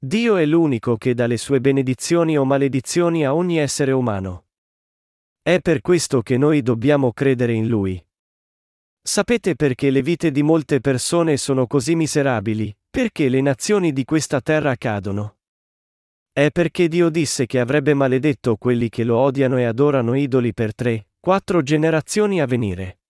Dio 0.00 0.36
è 0.36 0.46
l'unico 0.46 0.96
che 0.96 1.12
dà 1.12 1.26
le 1.26 1.36
sue 1.36 1.60
benedizioni 1.60 2.38
o 2.38 2.44
maledizioni 2.44 3.26
a 3.26 3.34
ogni 3.34 3.58
essere 3.58 3.90
umano. 3.90 4.44
È 5.42 5.58
per 5.58 5.80
questo 5.80 6.22
che 6.22 6.36
noi 6.36 6.62
dobbiamo 6.62 7.12
credere 7.12 7.52
in 7.52 7.66
Lui. 7.66 8.00
Sapete 9.02 9.56
perché 9.56 9.90
le 9.90 10.00
vite 10.02 10.30
di 10.30 10.44
molte 10.44 10.80
persone 10.80 11.36
sono 11.36 11.66
così 11.66 11.96
miserabili, 11.96 12.72
perché 12.88 13.28
le 13.28 13.40
nazioni 13.40 13.92
di 13.92 14.04
questa 14.04 14.40
terra 14.40 14.76
cadono. 14.76 15.38
È 16.30 16.50
perché 16.52 16.86
Dio 16.86 17.08
disse 17.08 17.46
che 17.46 17.58
avrebbe 17.58 17.92
maledetto 17.92 18.54
quelli 18.54 18.90
che 18.90 19.02
lo 19.02 19.18
odiano 19.18 19.58
e 19.58 19.64
adorano 19.64 20.14
idoli 20.14 20.54
per 20.54 20.76
tre, 20.76 21.08
quattro 21.18 21.60
generazioni 21.60 22.40
a 22.40 22.46
venire. 22.46 23.00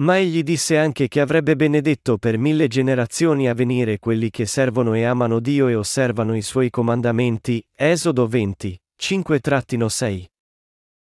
Ma 0.00 0.16
egli 0.16 0.42
disse 0.42 0.78
anche 0.78 1.08
che 1.08 1.20
avrebbe 1.20 1.56
benedetto 1.56 2.16
per 2.16 2.38
mille 2.38 2.68
generazioni 2.68 3.48
a 3.48 3.54
venire 3.54 3.98
quelli 3.98 4.30
che 4.30 4.46
servono 4.46 4.94
e 4.94 5.04
amano 5.04 5.40
Dio 5.40 5.68
e 5.68 5.74
osservano 5.74 6.34
i 6.34 6.40
suoi 6.40 6.70
comandamenti. 6.70 7.62
Esodo 7.76 8.26
20, 8.26 8.80
5-6. 8.98 10.24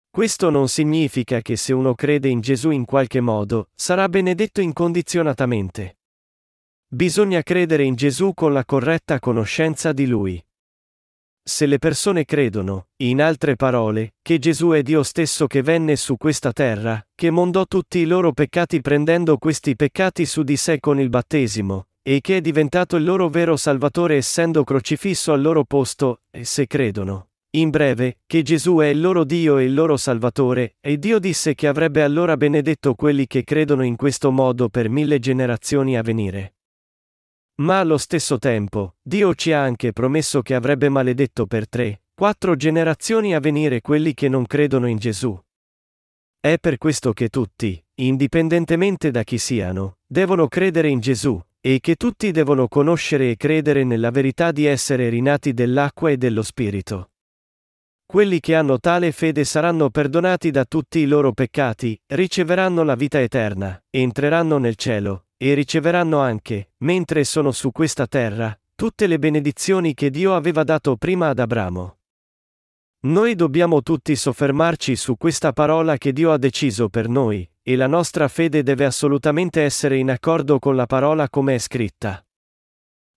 Questo 0.09 0.49
non 0.49 0.67
significa 0.67 1.41
che 1.41 1.57
se 1.57 1.73
uno 1.73 1.93
crede 1.93 2.27
in 2.27 2.41
Gesù 2.41 2.71
in 2.71 2.85
qualche 2.85 3.21
modo, 3.21 3.69
sarà 3.75 4.09
benedetto 4.09 4.61
incondizionatamente. 4.61 5.99
Bisogna 6.87 7.43
credere 7.43 7.83
in 7.83 7.93
Gesù 7.93 8.33
con 8.33 8.51
la 8.51 8.65
corretta 8.65 9.19
conoscenza 9.19 9.93
di 9.93 10.07
Lui. 10.07 10.43
Se 11.43 11.65
le 11.65 11.79
persone 11.79 12.23
credono, 12.23 12.89
in 12.97 13.19
altre 13.19 13.55
parole, 13.55 14.13
che 14.21 14.37
Gesù 14.37 14.69
è 14.69 14.83
Dio 14.83 15.01
stesso 15.01 15.47
che 15.47 15.63
venne 15.63 15.95
su 15.95 16.15
questa 16.15 16.51
terra, 16.51 17.03
che 17.15 17.31
mondò 17.31 17.65
tutti 17.65 17.97
i 17.97 18.05
loro 18.05 18.31
peccati 18.31 18.79
prendendo 18.79 19.37
questi 19.37 19.75
peccati 19.75 20.25
su 20.27 20.43
di 20.43 20.55
sé 20.55 20.79
con 20.79 20.99
il 20.99 21.09
battesimo, 21.09 21.87
e 22.03 22.21
che 22.21 22.37
è 22.37 22.41
diventato 22.41 22.95
il 22.95 23.03
loro 23.03 23.27
vero 23.27 23.57
Salvatore 23.57 24.17
essendo 24.17 24.63
crocifisso 24.63 25.33
al 25.33 25.41
loro 25.41 25.63
posto, 25.63 26.21
e 26.29 26.43
se 26.43 26.67
credono, 26.67 27.29
in 27.57 27.71
breve, 27.71 28.19
che 28.27 28.43
Gesù 28.43 28.77
è 28.77 28.87
il 28.87 29.01
loro 29.01 29.23
Dio 29.23 29.57
e 29.57 29.63
il 29.63 29.73
loro 29.73 29.97
Salvatore, 29.97 30.75
e 30.79 30.99
Dio 30.99 31.17
disse 31.17 31.55
che 31.55 31.67
avrebbe 31.67 32.03
allora 32.03 32.37
benedetto 32.37 32.93
quelli 32.93 33.25
che 33.25 33.43
credono 33.43 33.83
in 33.83 33.95
questo 33.95 34.29
modo 34.29 34.69
per 34.69 34.89
mille 34.89 35.17
generazioni 35.17 35.97
a 35.97 36.03
venire. 36.03 36.53
Ma 37.61 37.79
allo 37.79 37.99
stesso 37.99 38.39
tempo, 38.39 38.95
Dio 39.03 39.35
ci 39.35 39.51
ha 39.51 39.61
anche 39.61 39.93
promesso 39.93 40.41
che 40.41 40.55
avrebbe 40.55 40.89
maledetto 40.89 41.45
per 41.45 41.69
tre, 41.69 42.01
quattro 42.15 42.55
generazioni 42.55 43.35
a 43.35 43.39
venire 43.39 43.81
quelli 43.81 44.15
che 44.15 44.29
non 44.29 44.47
credono 44.47 44.87
in 44.87 44.97
Gesù. 44.97 45.39
È 46.39 46.57
per 46.59 46.79
questo 46.79 47.13
che 47.13 47.29
tutti, 47.29 47.79
indipendentemente 47.95 49.11
da 49.11 49.23
chi 49.23 49.37
siano, 49.37 49.97
devono 50.07 50.47
credere 50.47 50.87
in 50.87 51.01
Gesù, 51.01 51.39
e 51.59 51.79
che 51.79 51.97
tutti 51.97 52.31
devono 52.31 52.67
conoscere 52.67 53.29
e 53.29 53.37
credere 53.37 53.83
nella 53.83 54.09
verità 54.09 54.51
di 54.51 54.65
essere 54.65 55.09
rinati 55.09 55.53
dell'acqua 55.53 56.09
e 56.09 56.17
dello 56.17 56.41
Spirito. 56.41 57.10
Quelli 58.11 58.41
che 58.41 58.55
hanno 58.55 58.77
tale 58.77 59.13
fede 59.13 59.45
saranno 59.45 59.89
perdonati 59.89 60.51
da 60.51 60.65
tutti 60.65 60.99
i 60.99 61.05
loro 61.05 61.31
peccati, 61.31 61.97
riceveranno 62.07 62.83
la 62.83 62.95
vita 62.95 63.21
eterna, 63.21 63.81
entreranno 63.89 64.57
nel 64.57 64.75
cielo, 64.75 65.27
e 65.37 65.53
riceveranno 65.53 66.19
anche, 66.19 66.71
mentre 66.79 67.23
sono 67.23 67.51
su 67.51 67.71
questa 67.71 68.07
terra, 68.07 68.53
tutte 68.75 69.07
le 69.07 69.17
benedizioni 69.17 69.93
che 69.93 70.09
Dio 70.09 70.35
aveva 70.35 70.65
dato 70.65 70.97
prima 70.97 71.29
ad 71.29 71.39
Abramo. 71.39 71.99
Noi 73.03 73.33
dobbiamo 73.35 73.81
tutti 73.81 74.13
soffermarci 74.13 74.97
su 74.97 75.15
questa 75.15 75.53
parola 75.53 75.95
che 75.95 76.11
Dio 76.11 76.33
ha 76.33 76.37
deciso 76.37 76.89
per 76.89 77.07
noi, 77.07 77.49
e 77.63 77.77
la 77.77 77.87
nostra 77.87 78.27
fede 78.27 78.61
deve 78.61 78.83
assolutamente 78.83 79.61
essere 79.61 79.95
in 79.95 80.11
accordo 80.11 80.59
con 80.59 80.75
la 80.75 80.85
parola 80.85 81.29
come 81.29 81.55
è 81.55 81.59
scritta. 81.59 82.21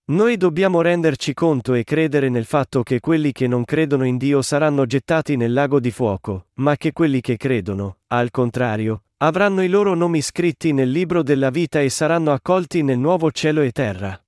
Noi 0.07 0.37
dobbiamo 0.37 0.81
renderci 0.81 1.33
conto 1.33 1.73
e 1.73 1.83
credere 1.83 2.29
nel 2.29 2.45
fatto 2.45 2.83
che 2.83 2.99
quelli 2.99 3.31
che 3.31 3.47
non 3.47 3.65
credono 3.65 4.05
in 4.05 4.17
Dio 4.17 4.43
saranno 4.43 4.85
gettati 4.85 5.35
nel 5.35 5.51
lago 5.51 5.79
di 5.79 5.89
fuoco, 5.89 6.49
ma 6.55 6.75
che 6.77 6.91
quelli 6.91 7.21
che 7.21 7.37
credono, 7.37 8.01
al 8.07 8.29
contrario, 8.29 9.05
avranno 9.17 9.63
i 9.63 9.67
loro 9.67 9.95
nomi 9.95 10.21
scritti 10.21 10.73
nel 10.73 10.91
libro 10.91 11.23
della 11.23 11.49
vita 11.49 11.81
e 11.81 11.89
saranno 11.89 12.31
accolti 12.31 12.83
nel 12.83 12.99
nuovo 12.99 13.31
cielo 13.31 13.61
e 13.61 13.71
terra. 13.71 14.23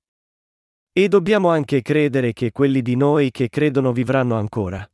E 0.92 1.06
dobbiamo 1.06 1.48
anche 1.48 1.80
credere 1.80 2.32
che 2.32 2.50
quelli 2.50 2.82
di 2.82 2.96
noi 2.96 3.30
che 3.30 3.48
credono 3.48 3.92
vivranno 3.92 4.34
ancora. 4.34 4.84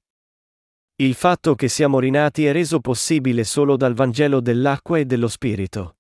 Il 0.97 1.15
fatto 1.15 1.55
che 1.55 1.69
siamo 1.69 1.99
rinati 1.99 2.45
è 2.45 2.53
reso 2.53 2.81
possibile 2.81 3.45
solo 3.45 3.79
dal 3.79 3.95
Vangelo 3.95 4.41
dell'acqua 4.41 4.99
e 4.99 5.07
dello 5.07 5.29
Spirito. 5.29 5.97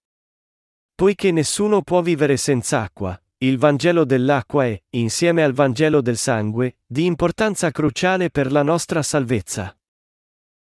Poiché 0.94 1.32
nessuno 1.32 1.80
può 1.80 2.02
vivere 2.02 2.36
senza 2.36 2.82
acqua, 2.82 3.18
il 3.46 3.58
Vangelo 3.58 4.04
dell'acqua 4.04 4.66
è, 4.66 4.80
insieme 4.90 5.42
al 5.42 5.52
Vangelo 5.52 6.00
del 6.00 6.16
sangue, 6.16 6.78
di 6.86 7.04
importanza 7.04 7.70
cruciale 7.70 8.30
per 8.30 8.52
la 8.52 8.62
nostra 8.62 9.02
salvezza. 9.02 9.76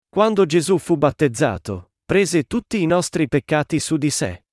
Quando 0.09 0.47
Gesù 0.47 0.79
fu 0.79 0.97
battezzato, 0.97 1.93
prese 2.05 2.45
tutti 2.45 2.81
i 2.81 2.87
nostri 2.87 3.29
peccati 3.29 3.79
su 3.79 3.97
di 3.97 4.11
sé. 4.11 4.45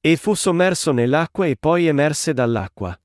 E 0.00 0.16
fu 0.16 0.34
sommerso 0.34 0.92
nell'acqua 0.92 1.46
e 1.46 1.56
poi 1.56 1.86
emerse 1.86 2.32
dall'acqua. 2.32 2.98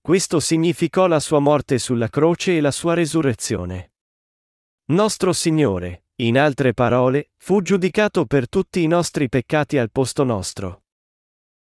Questo 0.00 0.40
significò 0.40 1.06
la 1.06 1.20
sua 1.20 1.38
morte 1.38 1.78
sulla 1.78 2.08
croce 2.08 2.56
e 2.56 2.60
la 2.60 2.72
sua 2.72 2.94
resurrezione. 2.94 3.92
Nostro 4.86 5.32
Signore, 5.32 6.06
in 6.16 6.38
altre 6.38 6.74
parole, 6.74 7.30
fu 7.36 7.62
giudicato 7.62 8.26
per 8.26 8.48
tutti 8.48 8.82
i 8.82 8.86
nostri 8.86 9.28
peccati 9.28 9.78
al 9.78 9.90
posto 9.90 10.24
nostro. 10.24 10.81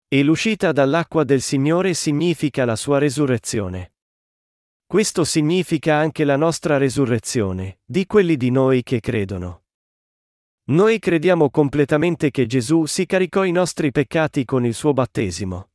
E 0.09 0.23
l'uscita 0.23 0.73
dall'acqua 0.73 1.25
del 1.25 1.41
Signore 1.41 1.95
significa 1.95 2.65
la 2.65 2.77
sua 2.77 2.99
resurrezione. 2.99 3.95
Questo 4.87 5.25
significa 5.25 5.97
anche 5.97 6.25
la 6.25 6.37
nostra 6.37 6.77
resurrezione, 6.77 7.81
di 7.85 8.07
quelli 8.07 8.37
di 8.37 8.51
noi 8.51 8.83
che 8.83 9.01
credono. 9.01 9.65
Noi 10.67 10.99
crediamo 10.99 11.51
completamente 11.51 12.31
che 12.31 12.47
Gesù 12.47 12.87
si 12.87 13.05
caricò 13.05 13.45
i 13.45 13.53
nostri 13.53 13.91
peccati 13.91 14.45
con 14.45 14.65
il 14.65 14.73
suo 14.73 14.93
battesimo. 14.93 15.71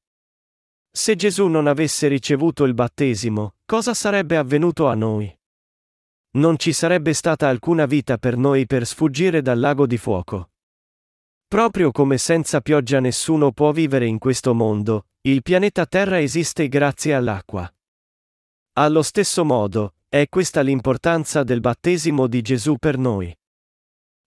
Se 0.91 1.15
Gesù 1.15 1.47
non 1.47 1.67
avesse 1.67 2.07
ricevuto 2.07 2.63
il 2.63 2.73
battesimo, 2.73 3.55
cosa 3.65 3.93
sarebbe 3.93 4.37
avvenuto 4.37 4.87
a 4.87 4.95
noi? 4.95 5.31
Non 6.31 6.57
ci 6.57 6.73
sarebbe 6.73 7.13
stata 7.13 7.47
alcuna 7.47 7.85
vita 7.85 8.17
per 8.17 8.37
noi 8.37 8.65
per 8.65 8.85
sfuggire 8.85 9.41
dal 9.41 9.59
lago 9.59 9.85
di 9.85 9.97
fuoco. 9.97 10.51
Proprio 11.49 11.89
come 11.89 12.19
senza 12.19 12.61
pioggia 12.61 12.99
nessuno 12.99 13.51
può 13.51 13.71
vivere 13.71 14.05
in 14.05 14.19
questo 14.19 14.53
mondo, 14.53 15.07
il 15.21 15.41
pianeta 15.41 15.87
Terra 15.87 16.19
esiste 16.19 16.67
grazie 16.67 17.15
all'acqua. 17.15 17.67
Allo 18.73 19.01
stesso 19.01 19.43
modo, 19.43 19.95
è 20.07 20.29
questa 20.29 20.61
l'importanza 20.61 21.41
del 21.41 21.59
battesimo 21.59 22.27
di 22.27 22.43
Gesù 22.43 22.75
per 22.77 22.99
noi. 22.99 23.35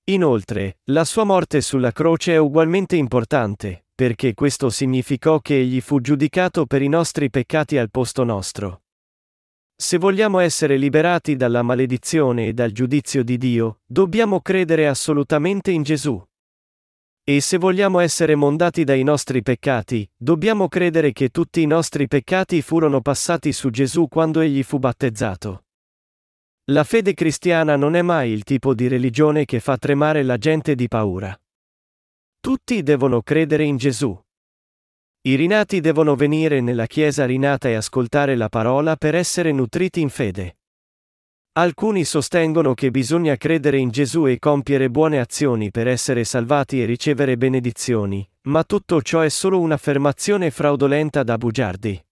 Inoltre, 0.06 0.80
la 0.86 1.04
sua 1.04 1.22
morte 1.22 1.60
sulla 1.60 1.92
croce 1.92 2.32
è 2.32 2.38
ugualmente 2.38 2.96
importante, 2.96 3.86
perché 3.94 4.34
questo 4.34 4.68
significò 4.68 5.38
che 5.38 5.60
egli 5.60 5.80
fu 5.80 6.00
giudicato 6.00 6.66
per 6.66 6.82
i 6.82 6.88
nostri 6.88 7.30
peccati 7.30 7.78
al 7.78 7.92
posto 7.92 8.24
nostro. 8.24 8.82
Se 9.76 9.96
vogliamo 9.96 10.40
essere 10.40 10.76
liberati 10.76 11.36
dalla 11.36 11.62
maledizione 11.62 12.48
e 12.48 12.52
dal 12.52 12.72
giudizio 12.72 13.22
di 13.22 13.38
Dio, 13.38 13.78
dobbiamo 13.86 14.40
credere 14.40 14.88
assolutamente 14.88 15.70
in 15.70 15.84
Gesù. 15.84 16.20
E 17.24 17.40
se 17.40 17.56
vogliamo 17.56 18.00
essere 18.00 18.34
mondati 18.34 18.82
dai 18.82 19.04
nostri 19.04 19.42
peccati, 19.42 20.08
dobbiamo 20.16 20.66
credere 20.66 21.12
che 21.12 21.28
tutti 21.28 21.62
i 21.62 21.66
nostri 21.66 22.08
peccati 22.08 22.60
furono 22.62 23.00
passati 23.00 23.52
su 23.52 23.70
Gesù 23.70 24.08
quando 24.08 24.40
egli 24.40 24.64
fu 24.64 24.80
battezzato. 24.80 25.66
La 26.72 26.82
fede 26.82 27.14
cristiana 27.14 27.76
non 27.76 27.94
è 27.94 28.02
mai 28.02 28.32
il 28.32 28.42
tipo 28.42 28.74
di 28.74 28.88
religione 28.88 29.44
che 29.44 29.60
fa 29.60 29.76
tremare 29.76 30.24
la 30.24 30.36
gente 30.36 30.74
di 30.74 30.88
paura. 30.88 31.36
Tutti 32.40 32.82
devono 32.82 33.22
credere 33.22 33.62
in 33.62 33.76
Gesù. 33.76 34.20
I 35.22 35.36
rinati 35.36 35.78
devono 35.78 36.16
venire 36.16 36.60
nella 36.60 36.86
Chiesa 36.86 37.24
rinata 37.24 37.68
e 37.68 37.74
ascoltare 37.74 38.34
la 38.34 38.48
parola 38.48 38.96
per 38.96 39.14
essere 39.14 39.52
nutriti 39.52 40.00
in 40.00 40.08
fede. 40.08 40.56
Alcuni 41.54 42.04
sostengono 42.04 42.72
che 42.72 42.90
bisogna 42.90 43.36
credere 43.36 43.76
in 43.76 43.90
Gesù 43.90 44.26
e 44.26 44.38
compiere 44.38 44.88
buone 44.88 45.20
azioni 45.20 45.70
per 45.70 45.86
essere 45.86 46.24
salvati 46.24 46.80
e 46.80 46.86
ricevere 46.86 47.36
benedizioni, 47.36 48.26
ma 48.44 48.64
tutto 48.64 49.02
ciò 49.02 49.20
è 49.20 49.28
solo 49.28 49.60
un'affermazione 49.60 50.50
fraudolenta 50.50 51.22
da 51.22 51.36
bugiardi. 51.36 52.02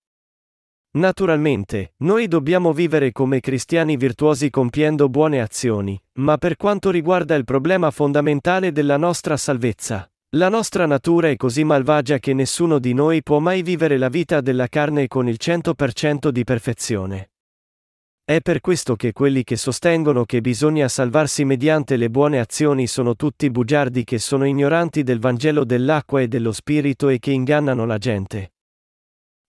Naturalmente, 0.99 1.95
noi 2.01 2.29
dobbiamo 2.29 2.75
vivere 2.75 3.13
come 3.13 3.41
cristiani 3.41 3.97
virtuosi 3.97 4.51
compiendo 4.51 5.09
buone 5.09 5.41
azioni, 5.41 5.99
ma 6.19 6.37
per 6.37 6.57
quanto 6.57 6.91
riguarda 6.91 7.35
il 7.35 7.45
problema 7.45 7.91
fondamentale 7.91 8.73
della 8.73 8.99
nostra 8.99 9.39
salvezza, 9.39 10.07
la 10.37 10.51
nostra 10.51 10.85
natura 10.85 11.31
è 11.31 11.37
così 11.37 11.65
malvagia 11.65 12.19
che 12.19 12.35
nessuno 12.35 12.79
di 12.79 12.93
noi 12.93 13.23
può 13.23 13.39
mai 13.39 13.63
vivere 13.63 13.97
la 13.97 14.11
vita 14.11 14.43
della 14.43 14.69
carne 14.69 15.09
con 15.09 15.27
il 15.29 15.39
100% 15.41 16.29
di 16.29 16.45
perfezione. 16.45 17.31
È 18.25 18.41
per 18.41 18.61
questo 18.61 18.95
che 18.95 19.13
quelli 19.13 19.43
che 19.43 19.57
sostengono 19.57 20.25
che 20.25 20.41
bisogna 20.41 20.87
salvarsi 20.87 21.45
mediante 21.45 21.97
le 21.97 22.11
buone 22.11 22.39
azioni 22.39 22.87
sono 22.87 23.17
tutti 23.17 23.51
bugiardi 23.51 24.05
che 24.05 24.19
sono 24.19 24.45
ignoranti 24.45 25.03
del 25.03 25.19
Vangelo 25.19 25.65
dell'acqua 25.65 26.21
e 26.21 26.29
dello 26.29 26.53
Spirito 26.53 27.09
e 27.09 27.19
che 27.19 27.33
ingannano 27.33 27.87
la 27.87 27.99
gente. 27.99 28.53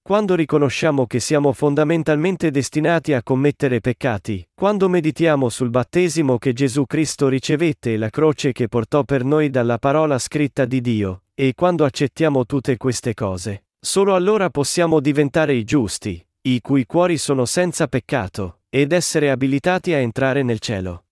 Quando 0.04 0.34
riconosciamo 0.34 1.06
che 1.06 1.20
siamo 1.20 1.54
fondamentalmente 1.54 2.50
destinati 2.50 3.14
a 3.14 3.22
commettere 3.22 3.82
peccati, 3.82 4.44
quando 4.52 4.90
meditiamo 4.90 5.48
sul 5.50 5.70
battesimo 5.70 6.40
che 6.40 6.54
Gesù 6.54 6.88
Cristo 6.88 7.28
ricevette 7.28 7.94
e 7.94 7.98
la 7.98 8.10
croce 8.10 8.52
che 8.52 8.68
portò 8.68 9.04
per 9.04 9.24
noi 9.24 9.52
dalla 9.52 9.78
parola 9.78 10.18
scritta 10.18 10.66
di 10.66 10.82
Dio, 10.82 11.26
e 11.36 11.54
quando 11.54 11.86
accettiamo 11.86 12.48
tutte 12.48 12.78
queste 12.78 13.14
cose, 13.14 13.66
solo 13.80 14.16
allora 14.16 14.50
possiamo 14.50 15.00
diventare 15.00 15.54
i 15.54 15.64
giusti, 15.64 16.26
i 16.42 16.62
cui 16.62 16.88
cuori 16.88 17.20
sono 17.20 17.46
senza 17.46 17.88
peccato, 17.88 18.61
ed 18.74 18.94
essere 18.94 19.30
abilitati 19.30 19.94
a 19.94 19.98
entrare 19.98 20.44
nel 20.44 20.60
cielo. 20.60 21.08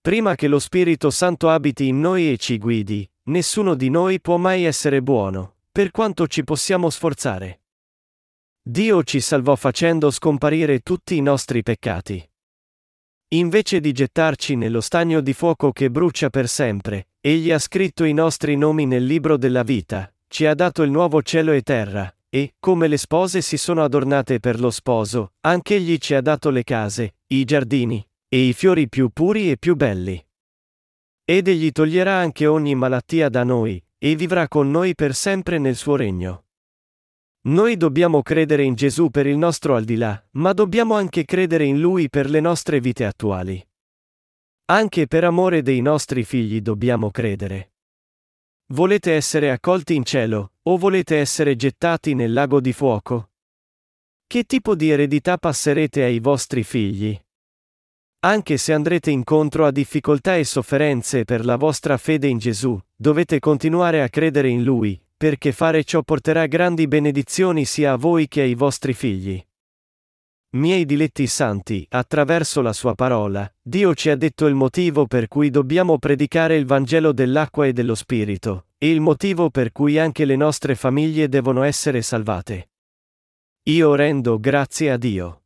Prima 0.00 0.36
che 0.36 0.46
lo 0.46 0.60
Spirito 0.60 1.10
Santo 1.10 1.48
abiti 1.48 1.88
in 1.88 1.98
noi 1.98 2.30
e 2.30 2.36
ci 2.36 2.58
guidi, 2.58 3.10
nessuno 3.24 3.74
di 3.74 3.90
noi 3.90 4.20
può 4.20 4.36
mai 4.36 4.62
essere 4.62 5.02
buono, 5.02 5.56
per 5.72 5.90
quanto 5.90 6.28
ci 6.28 6.44
possiamo 6.44 6.88
sforzare. 6.88 7.62
Dio 8.62 9.02
ci 9.02 9.20
salvò 9.20 9.56
facendo 9.56 10.12
scomparire 10.12 10.78
tutti 10.78 11.16
i 11.16 11.20
nostri 11.20 11.64
peccati. 11.64 12.24
Invece 13.32 13.80
di 13.80 13.90
gettarci 13.90 14.54
nello 14.54 14.80
stagno 14.80 15.20
di 15.20 15.32
fuoco 15.32 15.72
che 15.72 15.90
brucia 15.90 16.30
per 16.30 16.48
sempre, 16.48 17.08
Egli 17.20 17.50
ha 17.50 17.58
scritto 17.58 18.04
i 18.04 18.12
nostri 18.12 18.56
nomi 18.56 18.86
nel 18.86 19.04
libro 19.04 19.36
della 19.36 19.64
vita, 19.64 20.12
ci 20.28 20.46
ha 20.46 20.54
dato 20.54 20.84
il 20.84 20.90
nuovo 20.92 21.20
cielo 21.20 21.50
e 21.50 21.62
terra, 21.62 22.14
e, 22.30 22.54
come 22.60 22.86
le 22.86 22.96
spose 22.96 23.42
si 23.42 23.56
sono 23.56 23.82
adornate 23.82 24.38
per 24.38 24.60
lo 24.60 24.70
sposo, 24.70 25.34
anche 25.40 25.74
Egli 25.74 25.98
ci 25.98 26.14
ha 26.14 26.20
dato 26.20 26.50
le 26.50 26.62
case, 26.62 27.16
i 27.26 27.44
giardini, 27.44 28.06
e 28.28 28.46
i 28.46 28.52
fiori 28.52 28.88
più 28.88 29.10
puri 29.10 29.50
e 29.50 29.58
più 29.58 29.74
belli. 29.74 30.24
Ed 31.24 31.48
Egli 31.48 31.72
toglierà 31.72 32.14
anche 32.14 32.46
ogni 32.46 32.76
malattia 32.76 33.28
da 33.28 33.42
noi, 33.42 33.82
e 33.98 34.14
vivrà 34.14 34.46
con 34.46 34.70
noi 34.70 34.94
per 34.94 35.14
sempre 35.14 35.58
nel 35.58 35.74
suo 35.74 35.96
regno. 35.96 36.44
Noi 37.42 37.76
dobbiamo 37.76 38.22
credere 38.22 38.62
in 38.62 38.74
Gesù 38.74 39.10
per 39.10 39.26
il 39.26 39.36
nostro 39.36 39.74
al 39.74 39.84
di 39.84 39.96
là, 39.96 40.22
ma 40.32 40.52
dobbiamo 40.52 40.94
anche 40.94 41.24
credere 41.24 41.64
in 41.64 41.80
Lui 41.80 42.08
per 42.08 42.30
le 42.30 42.40
nostre 42.40 42.80
vite 42.80 43.04
attuali. 43.04 43.66
Anche 44.66 45.08
per 45.08 45.24
amore 45.24 45.62
dei 45.62 45.80
nostri 45.80 46.22
figli 46.22 46.60
dobbiamo 46.60 47.10
credere. 47.10 47.72
Volete 48.72 49.14
essere 49.14 49.50
accolti 49.50 49.96
in 49.96 50.04
cielo, 50.04 50.52
o 50.70 50.76
volete 50.76 51.16
essere 51.16 51.56
gettati 51.56 52.14
nel 52.14 52.32
lago 52.32 52.60
di 52.60 52.72
fuoco? 52.72 53.30
Che 54.24 54.44
tipo 54.44 54.76
di 54.76 54.88
eredità 54.88 55.36
passerete 55.36 56.04
ai 56.04 56.20
vostri 56.20 56.62
figli? 56.62 57.20
Anche 58.20 58.56
se 58.56 58.72
andrete 58.72 59.10
incontro 59.10 59.66
a 59.66 59.72
difficoltà 59.72 60.36
e 60.36 60.44
sofferenze 60.44 61.24
per 61.24 61.44
la 61.44 61.56
vostra 61.56 61.96
fede 61.96 62.28
in 62.28 62.38
Gesù, 62.38 62.80
dovete 62.94 63.40
continuare 63.40 64.00
a 64.00 64.08
credere 64.08 64.48
in 64.48 64.62
Lui, 64.62 65.02
perché 65.16 65.50
fare 65.50 65.82
ciò 65.82 66.02
porterà 66.02 66.46
grandi 66.46 66.86
benedizioni 66.86 67.64
sia 67.64 67.92
a 67.92 67.96
voi 67.96 68.28
che 68.28 68.42
ai 68.42 68.54
vostri 68.54 68.92
figli. 68.92 69.44
Miei 70.52 70.84
diletti 70.84 71.28
santi, 71.28 71.86
attraverso 71.90 72.60
la 72.60 72.72
sua 72.72 72.96
parola, 72.96 73.48
Dio 73.62 73.94
ci 73.94 74.10
ha 74.10 74.16
detto 74.16 74.46
il 74.46 74.56
motivo 74.56 75.06
per 75.06 75.28
cui 75.28 75.48
dobbiamo 75.48 75.96
predicare 76.00 76.56
il 76.56 76.66
Vangelo 76.66 77.12
dell'acqua 77.12 77.66
e 77.66 77.72
dello 77.72 77.94
Spirito, 77.94 78.66
e 78.76 78.90
il 78.90 79.00
motivo 79.00 79.50
per 79.50 79.70
cui 79.70 79.96
anche 79.96 80.24
le 80.24 80.34
nostre 80.34 80.74
famiglie 80.74 81.28
devono 81.28 81.62
essere 81.62 82.02
salvate. 82.02 82.70
Io 83.68 83.94
rendo 83.94 84.40
grazie 84.40 84.90
a 84.90 84.96
Dio. 84.96 85.39